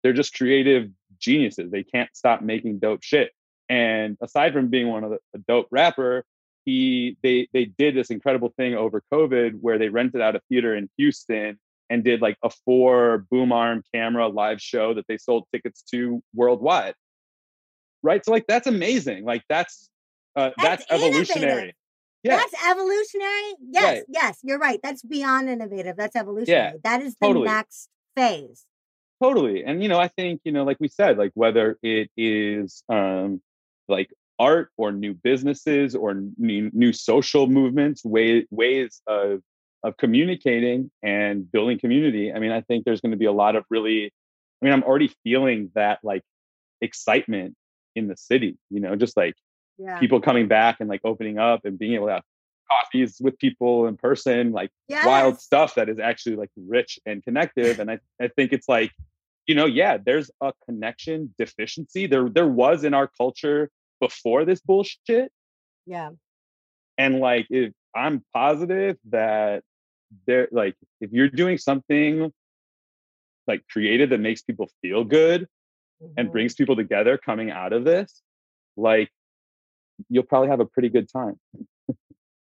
[0.04, 0.89] they're just creative
[1.20, 1.72] geniuses.
[1.72, 3.32] They can't stop making dope shit.
[3.70, 6.26] And aside from being one of the a dope rapper,
[6.66, 10.76] he they they did this incredible thing over COVID where they rented out a theater
[10.76, 15.48] in Houston and did like a four boom arm camera live show that they sold
[15.54, 16.96] tickets to worldwide.
[18.02, 18.24] Right.
[18.24, 19.24] So like that's amazing.
[19.24, 19.89] Like that's
[20.36, 21.76] uh, that's, that's evolutionary.
[22.24, 22.38] Yeah.
[22.38, 23.54] That's evolutionary.
[23.69, 24.04] Yes, right.
[24.08, 24.80] yes, you're right.
[24.82, 25.98] That's beyond innovative.
[25.98, 26.74] That's evolutionary.
[26.76, 27.48] Yeah, that is the totally.
[27.48, 28.65] next phase.
[29.22, 29.63] Totally.
[29.63, 33.41] And you know, I think, you know, like we said, like whether it is um
[33.88, 39.41] like art or new businesses or new, new social movements, way, ways of
[39.84, 42.32] of communicating and building community.
[42.32, 44.12] I mean, I think there's going to be a lot of really.
[44.62, 46.24] I mean, I'm already feeling that like
[46.80, 47.56] excitement
[47.96, 48.58] in the city.
[48.69, 49.36] You know, just like
[49.78, 50.00] yeah.
[50.00, 52.24] people coming back and like opening up and being able to have
[52.70, 55.06] coffees with people in person, like yes.
[55.06, 57.80] wild stuff that is actually like rich and connective.
[57.80, 58.92] And I, I think it's like
[59.48, 62.08] you know, yeah, there's a connection deficiency.
[62.08, 65.32] There there was in our culture before this bullshit.
[65.86, 66.12] Yeah.
[66.98, 69.64] And like if I'm positive that
[70.28, 72.32] there like if you're doing something
[73.48, 75.48] like creative that makes people feel good
[76.02, 76.14] mm-hmm.
[76.18, 78.22] and brings people together coming out of this,
[78.78, 79.10] like
[80.10, 81.39] you'll probably have a pretty good time.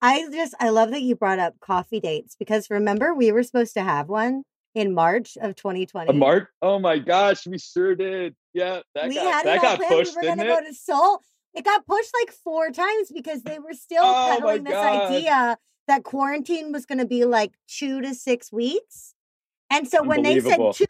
[0.02, 3.74] I just I love that you brought up coffee dates because remember we were supposed
[3.76, 4.44] to have one
[4.74, 6.10] in March of 2020.
[6.10, 6.48] A March?
[6.62, 8.36] Oh my gosh, we sure did.
[8.54, 10.16] Yeah, that we got, that got pushed.
[10.16, 11.22] We were gonna go to Seoul.
[11.54, 16.04] It got pushed like four times because they were still oh peddling this idea that
[16.04, 19.14] quarantine was going to be like two to six weeks.
[19.70, 20.86] And so when they said two,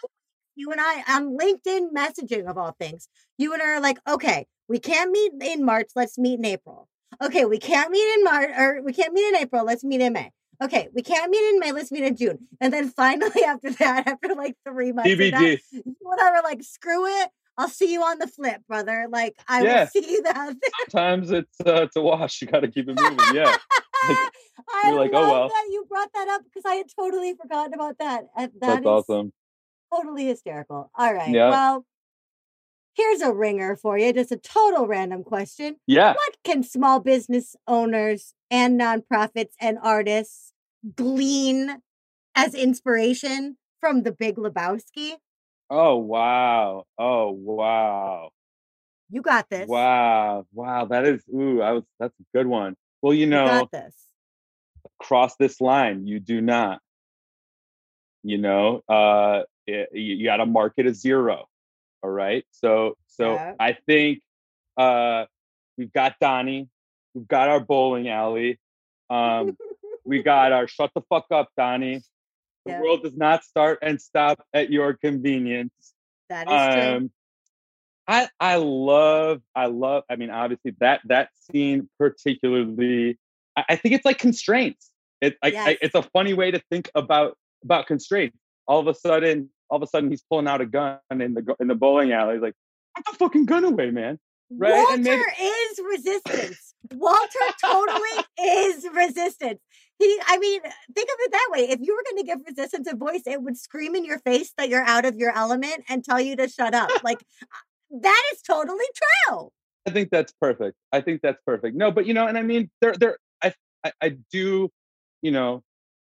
[0.55, 3.07] you and I on LinkedIn messaging of all things,
[3.37, 5.89] you and I are like, okay, we can't meet in March.
[5.95, 6.87] Let's meet in April.
[7.21, 9.63] Okay, we can't meet in March or we can't meet in April.
[9.65, 10.31] Let's meet in May
[10.61, 12.47] okay, we can't meet in May, let's meet in June.
[12.59, 15.59] And then finally after that, after like three months, DVD.
[15.99, 17.29] whatever, like screw it.
[17.57, 19.07] I'll see you on the flip, brother.
[19.09, 19.79] Like I yeah.
[19.81, 20.55] will see you that.
[20.89, 22.41] Sometimes it's uh, it's a wash.
[22.41, 23.19] You got to keep it moving.
[23.33, 23.55] Yeah.
[24.07, 24.17] Like,
[24.73, 25.47] I like, oh well.
[25.49, 28.25] That you brought that up because I had totally forgotten about that.
[28.37, 29.33] that That's awesome.
[29.93, 30.89] Totally hysterical.
[30.95, 31.29] All right.
[31.29, 31.49] Yeah.
[31.49, 31.85] Well,
[32.95, 34.13] here's a ringer for you.
[34.13, 35.77] Just a total random question.
[35.87, 36.13] Yeah.
[36.13, 40.53] What can small business owners and nonprofits and artists
[40.95, 41.81] glean
[42.35, 45.13] as inspiration from the Big Lebowski?
[45.69, 46.83] Oh wow!
[46.97, 48.31] Oh wow!
[49.09, 49.69] You got this.
[49.69, 50.45] Wow!
[50.53, 50.85] Wow!
[50.85, 51.61] That is ooh.
[51.61, 51.83] I was.
[51.97, 52.75] That's a good one.
[53.01, 53.95] Well, you know, you got this.
[55.01, 56.07] Cross this line.
[56.07, 56.81] You do not.
[58.23, 61.45] You know, uh, it, you, you got to mark it a zero.
[62.03, 62.45] All right.
[62.51, 63.53] So, so yeah.
[63.59, 64.21] I think
[64.77, 65.25] uh,
[65.77, 66.67] we've got Donnie.
[67.13, 68.59] We've got our bowling alley.
[69.09, 69.57] Um,
[70.05, 72.01] we got our shut the fuck up, Donnie.
[72.65, 72.81] The yeah.
[72.81, 75.93] world does not start and stop at your convenience.
[76.29, 77.11] That is um, true.
[78.07, 83.17] I I love I love I mean obviously that that scene particularly
[83.55, 84.91] I, I think it's like constraints.
[85.21, 85.67] It's like yes.
[85.67, 88.37] I, it's a funny way to think about about constraints.
[88.67, 91.55] All of a sudden, all of a sudden, he's pulling out a gun in the
[91.59, 92.35] in the bowling alley.
[92.35, 92.55] He's like,
[92.95, 94.19] "Put the fucking gun away, man!"
[94.51, 94.73] Right?
[94.73, 96.73] Walter maybe, is resistance.
[96.93, 99.61] Walter totally is resistance.
[99.97, 100.61] He, I mean,
[100.93, 101.69] think of it that way.
[101.69, 104.51] If you were going to give resistance a voice, it would scream in your face
[104.57, 106.89] that you're out of your element and tell you to shut up.
[107.03, 108.85] like uh, that is totally
[109.29, 109.51] true.
[109.87, 110.75] I think that's perfect.
[110.91, 111.77] I think that's perfect.
[111.77, 113.53] No, but you know, and I mean, there, there, I,
[113.85, 114.69] I, I do,
[115.21, 115.63] you know,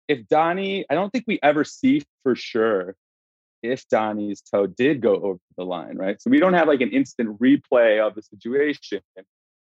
[0.08, 2.95] if Donnie, I don't think we ever see for sure
[3.62, 6.22] if Donnie's toe did go over the line, right?
[6.22, 9.02] So we don't have like an instant replay of the situation.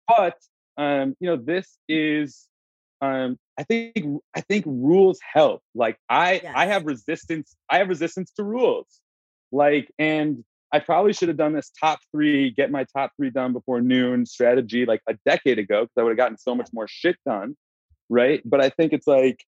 [0.08, 0.36] But
[0.76, 2.48] um, you know, this is
[3.02, 3.94] um I think
[4.34, 5.62] I think rules help.
[5.74, 6.52] Like I yes.
[6.54, 8.86] I have resistance, I have resistance to rules.
[9.52, 13.52] Like and I probably should have done this top three, get my top three done
[13.52, 16.86] before noon strategy like a decade ago because I would have gotten so much more
[16.88, 17.56] shit done.
[18.08, 18.40] Right.
[18.44, 19.44] But I think it's like,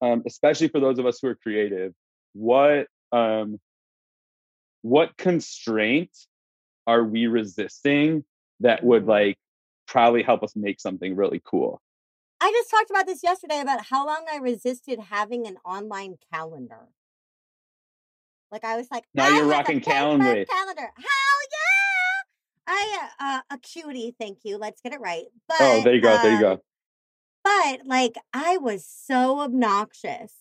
[0.00, 1.92] um, especially for those of us who are creative,
[2.32, 3.58] what um,
[4.84, 6.10] what constraint
[6.86, 8.22] are we resisting
[8.60, 9.10] that would mm-hmm.
[9.10, 9.38] like
[9.86, 11.80] probably help us make something really cool?
[12.38, 16.88] I just talked about this yesterday about how long I resisted having an online calendar.
[18.52, 20.44] Like I was like, now you're rocking calendar.
[20.44, 22.66] Calendar, hell yeah!
[22.66, 24.58] I uh, a cutie, thank you.
[24.58, 25.24] Let's get it right.
[25.48, 26.52] But oh, there you go, um, there you go.
[26.52, 26.58] Um,
[27.42, 30.34] but like, I was so obnoxious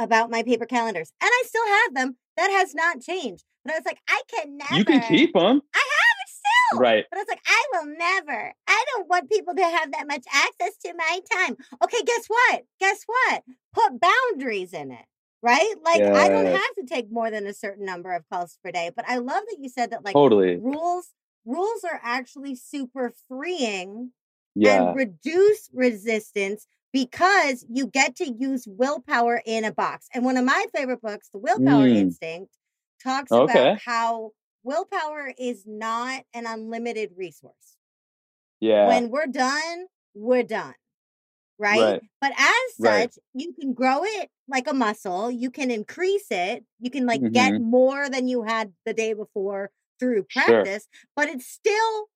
[0.00, 2.16] about my paper calendars, and I still have them.
[2.38, 3.44] That has not changed.
[3.64, 4.76] But I was like, I can never.
[4.76, 5.60] You can keep them.
[5.74, 6.80] I have it still.
[6.80, 7.04] Right.
[7.10, 8.54] But I was like, I will never.
[8.68, 11.56] I don't want people to have that much access to my time.
[11.82, 12.62] Okay, guess what?
[12.78, 13.42] Guess what?
[13.74, 15.04] Put boundaries in it.
[15.42, 15.74] Right?
[15.84, 16.16] Like yes.
[16.16, 18.90] I don't have to take more than a certain number of calls per day.
[18.94, 21.08] But I love that you said that like totally rules
[21.44, 24.10] rules are actually super freeing
[24.54, 24.88] yeah.
[24.88, 30.06] and reduce resistance because you get to use willpower in a box.
[30.14, 31.96] And one of my favorite books, The Willpower mm.
[31.96, 32.52] Instinct,
[33.02, 33.52] talks okay.
[33.52, 34.30] about how
[34.62, 37.54] willpower is not an unlimited resource.
[38.60, 38.88] Yeah.
[38.88, 40.74] When we're done, we're done.
[41.60, 41.80] Right?
[41.80, 42.02] right.
[42.20, 43.14] But as such, right.
[43.34, 45.30] you can grow it like a muscle.
[45.30, 46.64] You can increase it.
[46.78, 47.32] You can like mm-hmm.
[47.32, 51.08] get more than you had the day before through practice, sure.
[51.16, 52.06] but it's still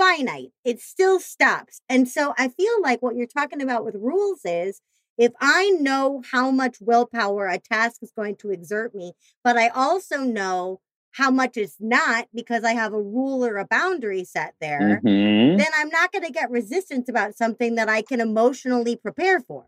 [0.00, 0.50] finite.
[0.64, 1.82] It still stops.
[1.88, 4.80] And so I feel like what you're talking about with rules is
[5.18, 9.12] if I know how much willpower a task is going to exert me,
[9.44, 10.80] but I also know
[11.12, 15.58] how much it's not because I have a rule or a boundary set there, mm-hmm.
[15.58, 19.66] then I'm not going to get resistance about something that I can emotionally prepare for.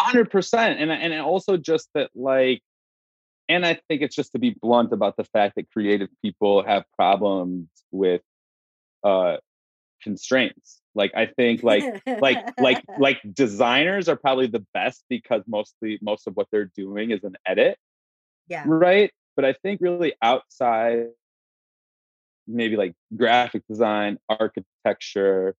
[0.00, 0.54] 100%.
[0.58, 2.60] And, and also just that, like,
[3.48, 6.84] and I think it's just to be blunt about the fact that creative people have
[6.96, 8.22] problems with
[9.04, 9.36] uh,
[10.02, 10.80] constraints.
[10.96, 16.28] Like i think like like like like designers are probably the best because mostly most
[16.28, 17.78] of what they're doing is an edit
[18.48, 18.62] yeah.
[18.66, 19.10] right?
[19.36, 21.08] But i think really outside
[22.46, 25.56] maybe like graphic design architecture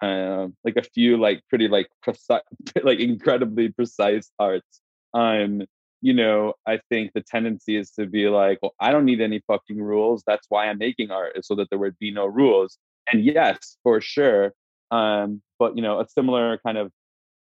[0.00, 2.40] um like a few like pretty like precise
[2.82, 4.80] like incredibly precise arts
[5.12, 5.62] um
[6.04, 9.40] you know, I think the tendency is to be like, well, I don't need any
[9.46, 10.22] fucking rules.
[10.26, 12.76] That's why I'm making art, is so that there would be no rules.
[13.10, 14.52] And yes, for sure.
[14.90, 16.92] Um, but you know, a similar kind of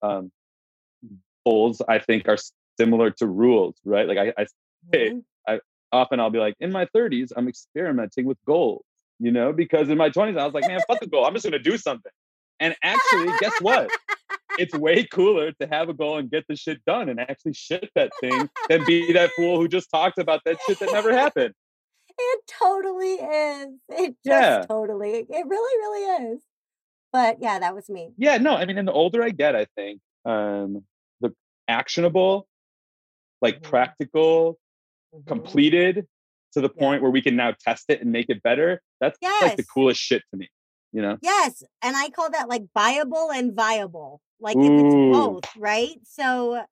[0.04, 0.32] um,
[1.48, 2.38] goals I think are
[2.80, 4.08] similar to rules, right?
[4.08, 4.46] Like I, I
[4.94, 5.20] say, mm-hmm.
[5.48, 5.60] I
[5.92, 8.86] often I'll be like, in my 30s, I'm experimenting with goals,
[9.18, 11.26] you know, because in my 20s I was like, man, fuck the goal.
[11.26, 12.12] I'm just gonna do something.
[12.60, 13.90] And actually, guess what?
[14.58, 17.90] It's way cooler to have a goal and get the shit done and actually shit
[17.96, 21.54] that thing than be that fool who just talked about that shit that never happened.
[22.18, 23.68] It totally is.
[23.90, 24.66] It just yeah.
[24.68, 26.42] totally, it really, really is.
[27.12, 28.12] But yeah, that was me.
[28.18, 30.84] Yeah, no, I mean, and the older I get, I think um,
[31.22, 31.34] the
[31.68, 32.48] actionable,
[33.42, 33.70] like mm-hmm.
[33.70, 34.60] practical,
[35.14, 35.28] mm-hmm.
[35.28, 36.08] completed
[36.54, 38.82] to the point where we can now test it and make it better.
[39.00, 39.44] That's yes.
[39.44, 40.50] like the coolest shit to me
[40.94, 44.64] you know yes and i call that like viable and viable like Ooh.
[44.64, 46.64] if it's both right so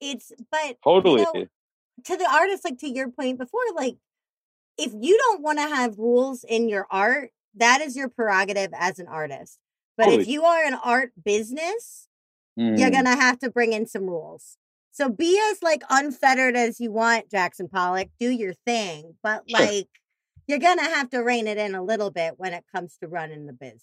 [0.00, 1.46] it's but totally you know,
[2.04, 3.96] to the artist like to your point before like
[4.78, 8.98] if you don't want to have rules in your art that is your prerogative as
[8.98, 9.58] an artist
[9.96, 10.22] but totally.
[10.22, 12.08] if you are an art business
[12.58, 12.78] mm.
[12.78, 14.56] you're gonna have to bring in some rules
[14.90, 19.60] so be as like unfettered as you want jackson pollock do your thing but sure.
[19.60, 19.88] like
[20.46, 23.46] you're gonna have to rein it in a little bit when it comes to running
[23.46, 23.82] the business.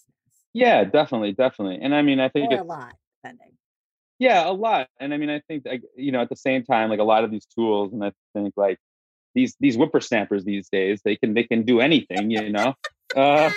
[0.52, 1.80] Yeah, definitely, definitely.
[1.82, 3.52] And I mean, I think or a lot, depending.
[4.18, 4.88] Yeah, a lot.
[5.00, 7.24] And I mean, I think like, you know, at the same time, like a lot
[7.24, 8.78] of these tools, and I think like
[9.34, 12.74] these these whippersnappers these days, they can they can do anything, you know.
[13.16, 13.50] uh,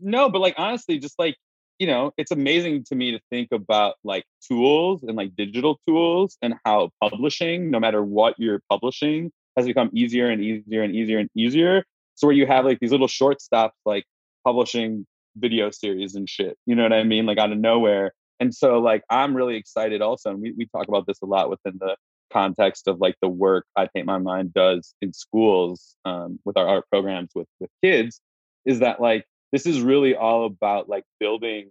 [0.00, 1.36] no, but like honestly, just like
[1.78, 6.38] you know, it's amazing to me to think about like tools and like digital tools
[6.40, 11.18] and how publishing, no matter what you're publishing, has become easier and easier and easier
[11.18, 11.84] and easier
[12.14, 14.04] so where you have like these little short stops like
[14.44, 15.06] publishing
[15.36, 16.58] video series and shit.
[16.66, 17.26] You know what I mean?
[17.26, 18.12] Like out of nowhere.
[18.40, 20.30] And so like I'm really excited also.
[20.30, 21.96] And we, we talk about this a lot within the
[22.32, 26.66] context of like the work I Paint My Mind does in schools um, with our
[26.66, 28.20] art programs with with kids,
[28.64, 31.70] is that like this is really all about like building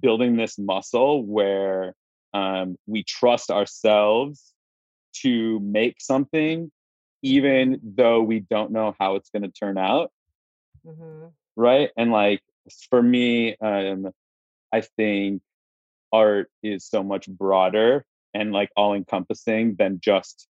[0.00, 1.94] building this muscle where
[2.34, 4.52] um, we trust ourselves
[5.22, 6.70] to make something
[7.22, 10.10] even though we don't know how it's going to turn out
[10.86, 11.26] mm-hmm.
[11.56, 12.40] right and like
[12.90, 14.10] for me um,
[14.72, 15.42] i think
[16.12, 18.04] art is so much broader
[18.34, 20.46] and like all encompassing than just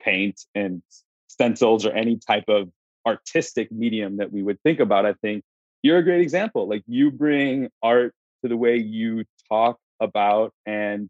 [0.00, 0.82] paint and
[1.28, 2.70] stencils or any type of
[3.06, 5.42] artistic medium that we would think about i think
[5.82, 11.08] you're a great example like you bring art to the way you talk about and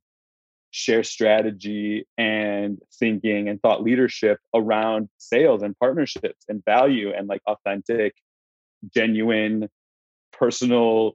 [0.74, 7.40] share strategy and thinking and thought leadership around sales and partnerships and value and like
[7.46, 8.12] authentic,
[8.92, 9.68] genuine,
[10.32, 11.12] personal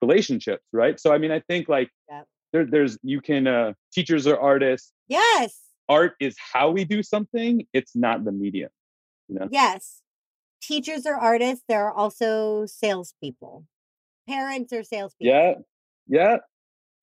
[0.00, 1.00] relationships, right?
[1.00, 2.26] So I mean, I think like yep.
[2.52, 4.92] there, there's you can uh teachers are artists.
[5.08, 5.58] Yes.
[5.88, 8.70] Art is how we do something, it's not the medium.
[9.26, 9.48] You know?
[9.50, 10.02] Yes.
[10.62, 11.64] Teachers are artists.
[11.68, 13.64] There are also salespeople.
[14.28, 15.34] Parents are salespeople.
[15.34, 15.54] Yeah.
[16.06, 16.36] Yeah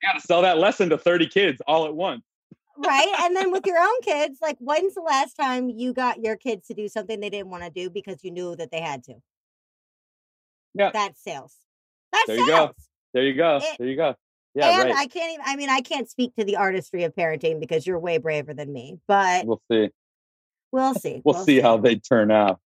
[0.06, 2.24] got to sell that lesson to 30 kids all at once.
[2.78, 3.14] right.
[3.22, 6.68] And then with your own kids, like when's the last time you got your kids
[6.68, 9.16] to do something they didn't want to do because you knew that they had to?
[10.74, 10.92] Yeah.
[10.94, 11.56] That's sales.
[12.12, 12.48] That's there sales.
[12.48, 12.72] you go.
[13.14, 13.58] There you go.
[13.58, 14.16] It, there you go.
[14.56, 14.96] Yeah, and right.
[14.96, 18.00] I can't even I mean I can't speak to the artistry of parenting because you're
[18.00, 19.90] way braver than me, but we'll see.
[20.72, 21.22] We'll see.
[21.26, 22.60] We'll, we'll see, see how they turn out.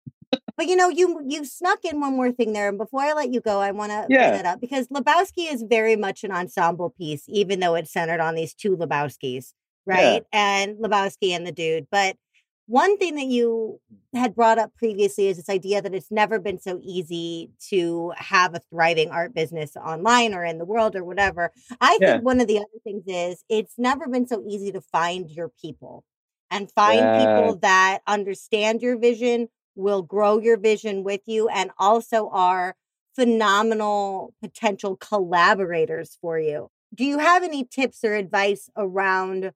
[0.60, 3.32] But you know, you you snuck in one more thing there, and before I let
[3.32, 4.32] you go, I want to yeah.
[4.32, 8.20] bring that up because Lebowski is very much an ensemble piece, even though it's centered
[8.20, 9.54] on these two Lebowskis,
[9.86, 10.26] right?
[10.34, 10.66] Yeah.
[10.66, 11.88] And Lebowski and the dude.
[11.90, 12.18] But
[12.66, 13.80] one thing that you
[14.14, 18.54] had brought up previously is this idea that it's never been so easy to have
[18.54, 21.54] a thriving art business online or in the world or whatever.
[21.80, 22.16] I yeah.
[22.16, 25.54] think one of the other things is it's never been so easy to find your
[25.62, 26.04] people
[26.52, 29.48] and find people that understand your vision,
[29.80, 32.76] will grow your vision with you and also are
[33.16, 36.70] phenomenal potential collaborators for you.
[36.94, 39.52] Do you have any tips or advice around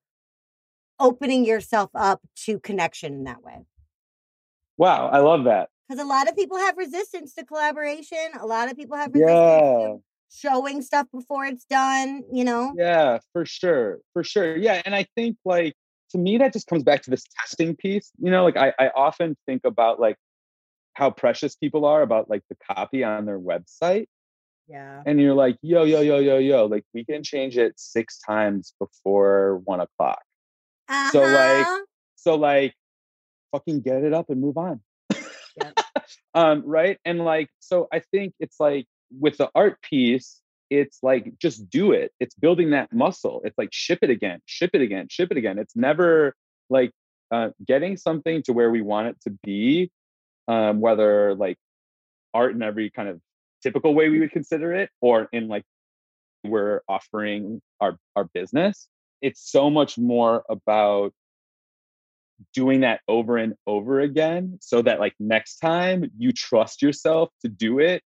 [1.00, 3.66] opening yourself up to connection in that way?
[4.78, 5.70] Wow, I love that.
[5.88, 8.18] Because a lot of people have resistance to collaboration.
[8.40, 9.88] A lot of people have resistance yeah.
[9.88, 10.02] to
[10.32, 12.74] showing stuff before it's done, you know?
[12.76, 14.00] Yeah, for sure.
[14.14, 14.56] For sure.
[14.56, 14.82] Yeah.
[14.86, 15.76] And I think like
[16.14, 18.90] to me that just comes back to this testing piece you know like I, I
[18.96, 20.16] often think about like
[20.94, 24.06] how precious people are about like the copy on their website
[24.68, 28.20] yeah and you're like yo yo yo yo yo like we can change it six
[28.20, 30.22] times before one o'clock
[30.88, 31.12] uh-huh.
[31.12, 31.82] so like uh-huh.
[32.16, 32.74] so like
[33.52, 34.80] fucking get it up and move on
[35.58, 35.72] yeah.
[36.36, 38.86] um right and like so i think it's like
[39.20, 40.43] with the art piece
[40.80, 42.12] it's like just do it.
[42.20, 43.42] It's building that muscle.
[43.44, 45.60] It's like ship it again ship it again ship it again.
[45.60, 46.36] It's never
[46.70, 46.92] like
[47.32, 49.92] uh, getting something to where we want it to be
[50.48, 51.58] um, whether like
[52.34, 53.20] art in every kind of
[53.62, 55.64] typical way we would consider it or in like
[56.44, 58.88] we're offering our our business.
[59.22, 61.14] It's so much more about
[62.54, 67.48] doing that over and over again so that like next time you trust yourself to
[67.48, 68.04] do it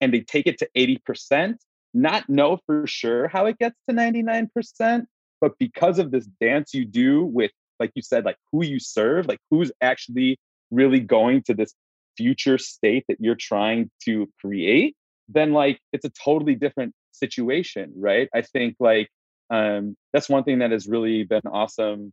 [0.00, 1.54] and they take it to 80%
[2.00, 5.06] not know for sure how it gets to 99%,
[5.40, 9.26] but because of this dance you do with, like you said, like who you serve,
[9.26, 10.38] like who's actually
[10.70, 11.74] really going to this
[12.16, 14.96] future state that you're trying to create,
[15.28, 18.28] then like it's a totally different situation, right?
[18.34, 19.08] I think like
[19.50, 22.12] um, that's one thing that has really been awesome.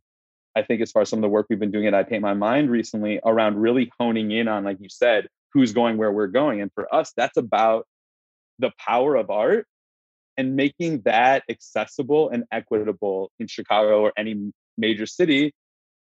[0.56, 2.22] I think as far as some of the work we've been doing at I Paint
[2.22, 6.28] My Mind recently around really honing in on, like you said, who's going where we're
[6.28, 6.60] going.
[6.62, 7.86] And for us, that's about
[8.58, 9.66] the power of art
[10.36, 15.52] and making that accessible and equitable in Chicago or any major city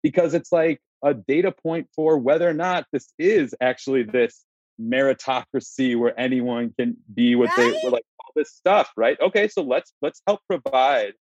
[0.02, 4.44] because it's like a data point for whether or not this is actually this
[4.80, 7.72] meritocracy where anyone can be what right?
[7.72, 11.12] they were like all this stuff right okay so let's let's help provide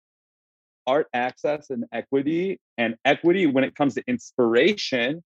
[0.87, 5.23] art access and equity and equity when it comes to inspiration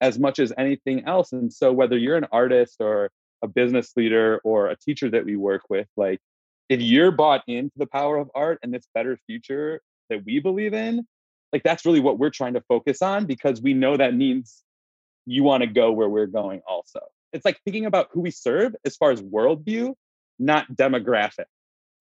[0.00, 3.10] as much as anything else and so whether you're an artist or
[3.42, 6.20] a business leader or a teacher that we work with like
[6.68, 10.74] if you're bought into the power of art and this better future that we believe
[10.74, 11.06] in
[11.52, 14.62] like that's really what we're trying to focus on because we know that means
[15.26, 17.00] you want to go where we're going also.
[17.32, 19.94] It's like thinking about who we serve as far as worldview
[20.38, 21.46] not demographic.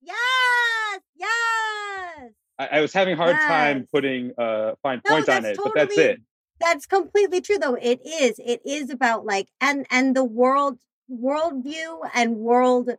[0.01, 1.01] Yes!
[1.15, 2.31] Yes!
[2.59, 3.47] I, I was having a hard yes.
[3.47, 6.21] time putting a fine no, point on it totally, but that's it.
[6.59, 7.75] that's completely true though.
[7.75, 8.39] It is.
[8.43, 10.77] It is about like and and the world
[11.11, 12.91] worldview and world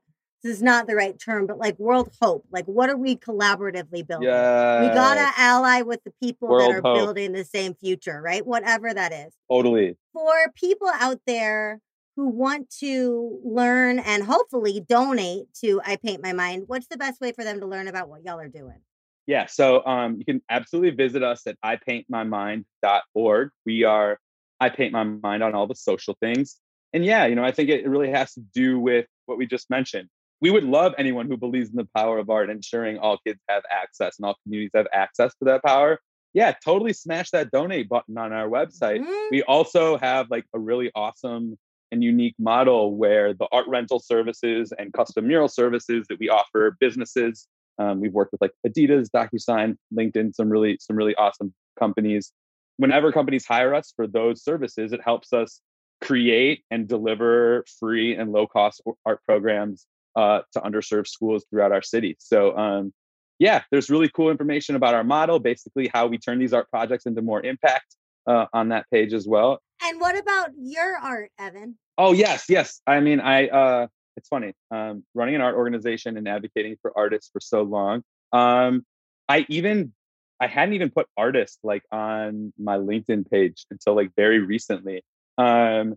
[0.43, 2.45] this is not the right term, but like world hope.
[2.51, 4.29] Like, what are we collaboratively building?
[4.29, 4.83] Yeah.
[4.83, 6.97] We got to ally with the people World that are hope.
[6.97, 8.47] building the same future, right?
[8.47, 9.35] Whatever that is.
[9.51, 9.97] Totally.
[10.13, 11.81] For people out there
[12.17, 17.21] who want to learn and hopefully donate to I Paint My Mind, what's the best
[17.21, 18.81] way for them to learn about what y'all are doing?
[19.27, 19.47] Yeah.
[19.47, 23.51] So um, you can absolutely visit us at ipaintmymind.org.
[23.67, 24.19] We are
[24.61, 26.57] I Paint My Mind on all the social things.
[26.93, 29.69] And yeah, you know, I think it really has to do with what we just
[29.69, 30.09] mentioned.
[30.41, 33.65] We would love anyone who believes in the power of art, ensuring all kids have
[33.71, 36.01] access and all communities have access to that power.
[36.35, 39.01] Yeah, totally smash that donate button on our website.
[39.05, 39.31] Mhm.
[39.31, 41.59] We also have like a really awesome
[41.91, 46.77] and unique model where the art rental services and custom mural services that we offer
[46.79, 47.49] businesses.
[47.79, 52.33] Um, we've worked with like Adidas, DocuSign, LinkedIn, some really some really awesome companies.
[52.77, 55.61] Whenever companies hire us for those services, it helps us
[56.01, 59.87] create and deliver free and low cost art programs
[60.19, 62.17] uh, to underserved schools throughout our city.
[62.19, 62.93] So um,
[63.39, 67.07] yeah, there's really cool information about our model, basically how we turn these art projects
[67.07, 67.95] into more impact
[68.27, 69.61] uh, on that page as well.
[69.81, 71.79] And what about your art, Evan?
[71.97, 72.81] Oh yes, yes.
[72.87, 74.55] I mean, I uh it's funny.
[74.73, 78.03] Um running an art organization and advocating for artists for so long.
[78.33, 78.85] Um
[79.29, 79.93] I even
[80.41, 85.03] I hadn't even put artist like on my LinkedIn page until like very recently.
[85.39, 85.95] Um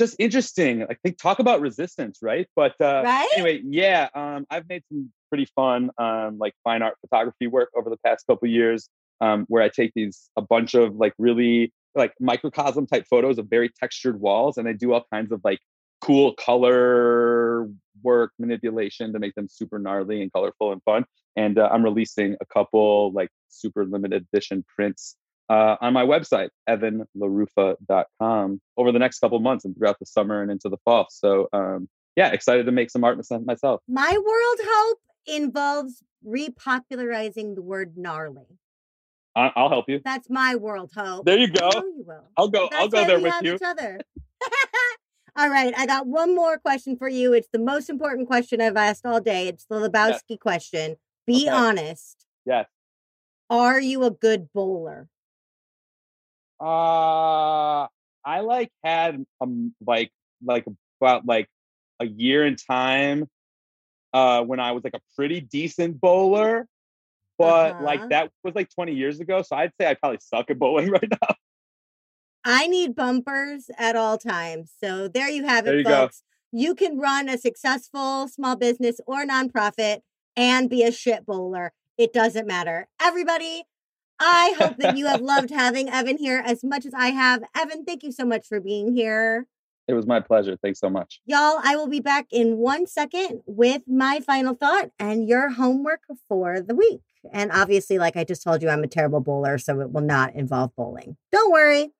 [0.00, 0.82] just interesting.
[0.82, 2.48] I think talk about resistance, right?
[2.56, 3.28] But uh Right?
[3.36, 7.88] anyway, yeah, um I've made some pretty fun um like fine art photography work over
[7.90, 8.88] the past couple years
[9.20, 13.46] um where I take these a bunch of like really like microcosm type photos of
[13.48, 15.60] very textured walls and I do all kinds of like
[16.00, 17.68] cool color
[18.02, 21.04] work manipulation to make them super gnarly and colorful and fun
[21.36, 25.16] and uh, I'm releasing a couple like super limited edition prints
[25.50, 30.50] uh, on my website evanlaruffa.com over the next couple months and throughout the summer and
[30.50, 34.98] into the fall so um, yeah excited to make some art myself My world hope
[35.26, 38.46] involves repopularizing the word gnarly.
[39.36, 41.24] I- I'll help you That's my world hope.
[41.26, 42.24] there you go you will.
[42.36, 43.58] I'll go I'll go there with you
[45.36, 47.32] all right, I got one more question for you.
[47.32, 49.48] It's the most important question I've asked all day.
[49.48, 50.96] It's the Lebowski question.
[51.26, 51.50] Be Okay.
[51.50, 52.26] honest.
[52.46, 52.66] yes
[53.48, 55.08] Are you a good bowler?
[56.60, 57.86] Uh,
[58.24, 60.10] I like had um like
[60.44, 60.64] like
[61.00, 61.48] about like
[62.00, 63.28] a year in time
[64.12, 66.66] uh when I was like a pretty decent bowler,
[67.38, 67.84] but Uh-huh.
[67.84, 69.42] like that was like 20 years ago.
[69.42, 71.34] So I'd say I probably suck at bowling right now.
[72.44, 74.72] I need bumpers at all times.
[74.82, 76.02] So there you have it, you go.
[76.02, 76.22] folks.
[76.52, 80.00] You can run a successful small business or nonprofit
[80.36, 81.72] and be a shit bowler.
[81.98, 82.88] It doesn't matter.
[83.00, 83.64] Everybody,
[84.20, 87.42] I hope that you have loved having Evan here as much as I have.
[87.56, 89.46] Evan, thank you so much for being here.
[89.88, 90.56] It was my pleasure.
[90.62, 91.20] Thanks so much.
[91.24, 96.02] Y'all, I will be back in one second with my final thought and your homework
[96.28, 97.00] for the week.
[97.32, 100.34] And obviously, like I just told you, I'm a terrible bowler, so it will not
[100.34, 101.16] involve bowling.
[101.32, 101.90] Don't worry.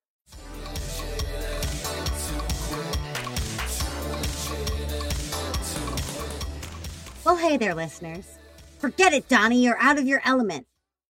[7.24, 8.38] Well, hey there, listeners.
[8.78, 10.66] Forget it, Donnie, you're out of your element.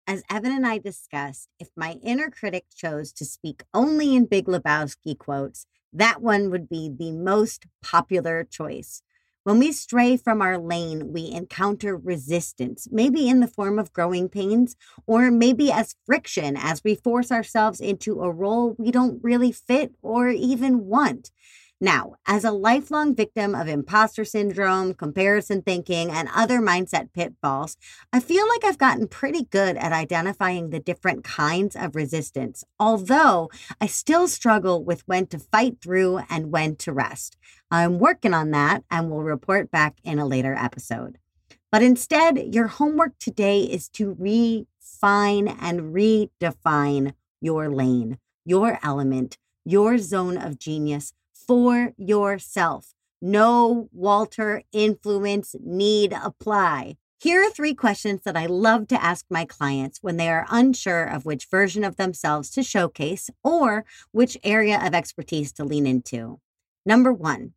[0.09, 4.47] As Evan and I discussed, if my inner critic chose to speak only in Big
[4.47, 9.03] Lebowski quotes, that one would be the most popular choice.
[9.43, 14.29] When we stray from our lane, we encounter resistance, maybe in the form of growing
[14.29, 19.51] pains, or maybe as friction as we force ourselves into a role we don't really
[19.51, 21.29] fit or even want.
[21.81, 27.77] Now, as a lifelong victim of imposter syndrome, comparison thinking, and other mindset pitfalls,
[28.11, 33.49] I feel like I've gotten pretty good at identifying the different kinds of resistance, although
[33.79, 37.37] I still struggle with when to fight through and when to rest.
[37.71, 41.17] I'm working on that and will report back in a later episode.
[41.71, 49.97] But instead, your homework today is to refine and redefine your lane, your element, your
[49.97, 51.13] zone of genius
[51.49, 52.93] for yourself.
[53.23, 56.97] No Walter influence need apply.
[57.19, 61.05] Here are three questions that I love to ask my clients when they are unsure
[61.05, 66.39] of which version of themselves to showcase or which area of expertise to lean into.
[66.85, 67.53] Number one,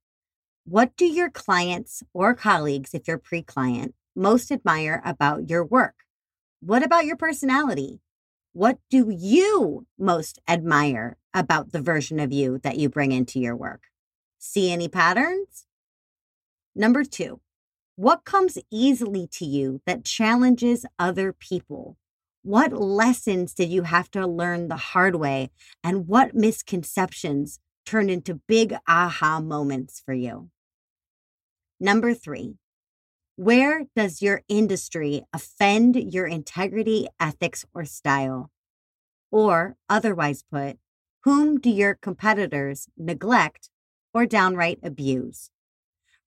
[0.65, 5.97] what do your clients or colleagues, if you're pre client, most admire about your work?
[6.61, 8.01] What about your personality?
[8.55, 13.57] What do you most admire about the version of you that you bring into your
[13.57, 13.85] work?
[14.39, 15.67] See any patterns?
[16.75, 17.41] Number two,
[17.97, 21.97] what comes easily to you that challenges other people?
[22.43, 25.51] What lessons did you have to learn the hard way?
[25.83, 30.51] And what misconceptions turned into big aha moments for you?
[31.81, 32.57] Number three,
[33.37, 38.51] Where does your industry offend your integrity, ethics, or style?
[39.31, 40.77] Or, otherwise put,
[41.25, 43.71] whom do your competitors neglect
[44.13, 45.51] or downright abuse?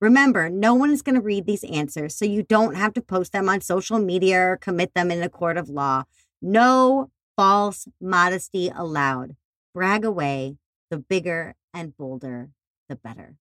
[0.01, 3.33] Remember, no one is going to read these answers, so you don't have to post
[3.33, 6.05] them on social media or commit them in a court of law.
[6.41, 9.35] No false modesty allowed.
[9.75, 10.57] Brag away.
[10.89, 12.49] The bigger and bolder,
[12.89, 13.35] the better.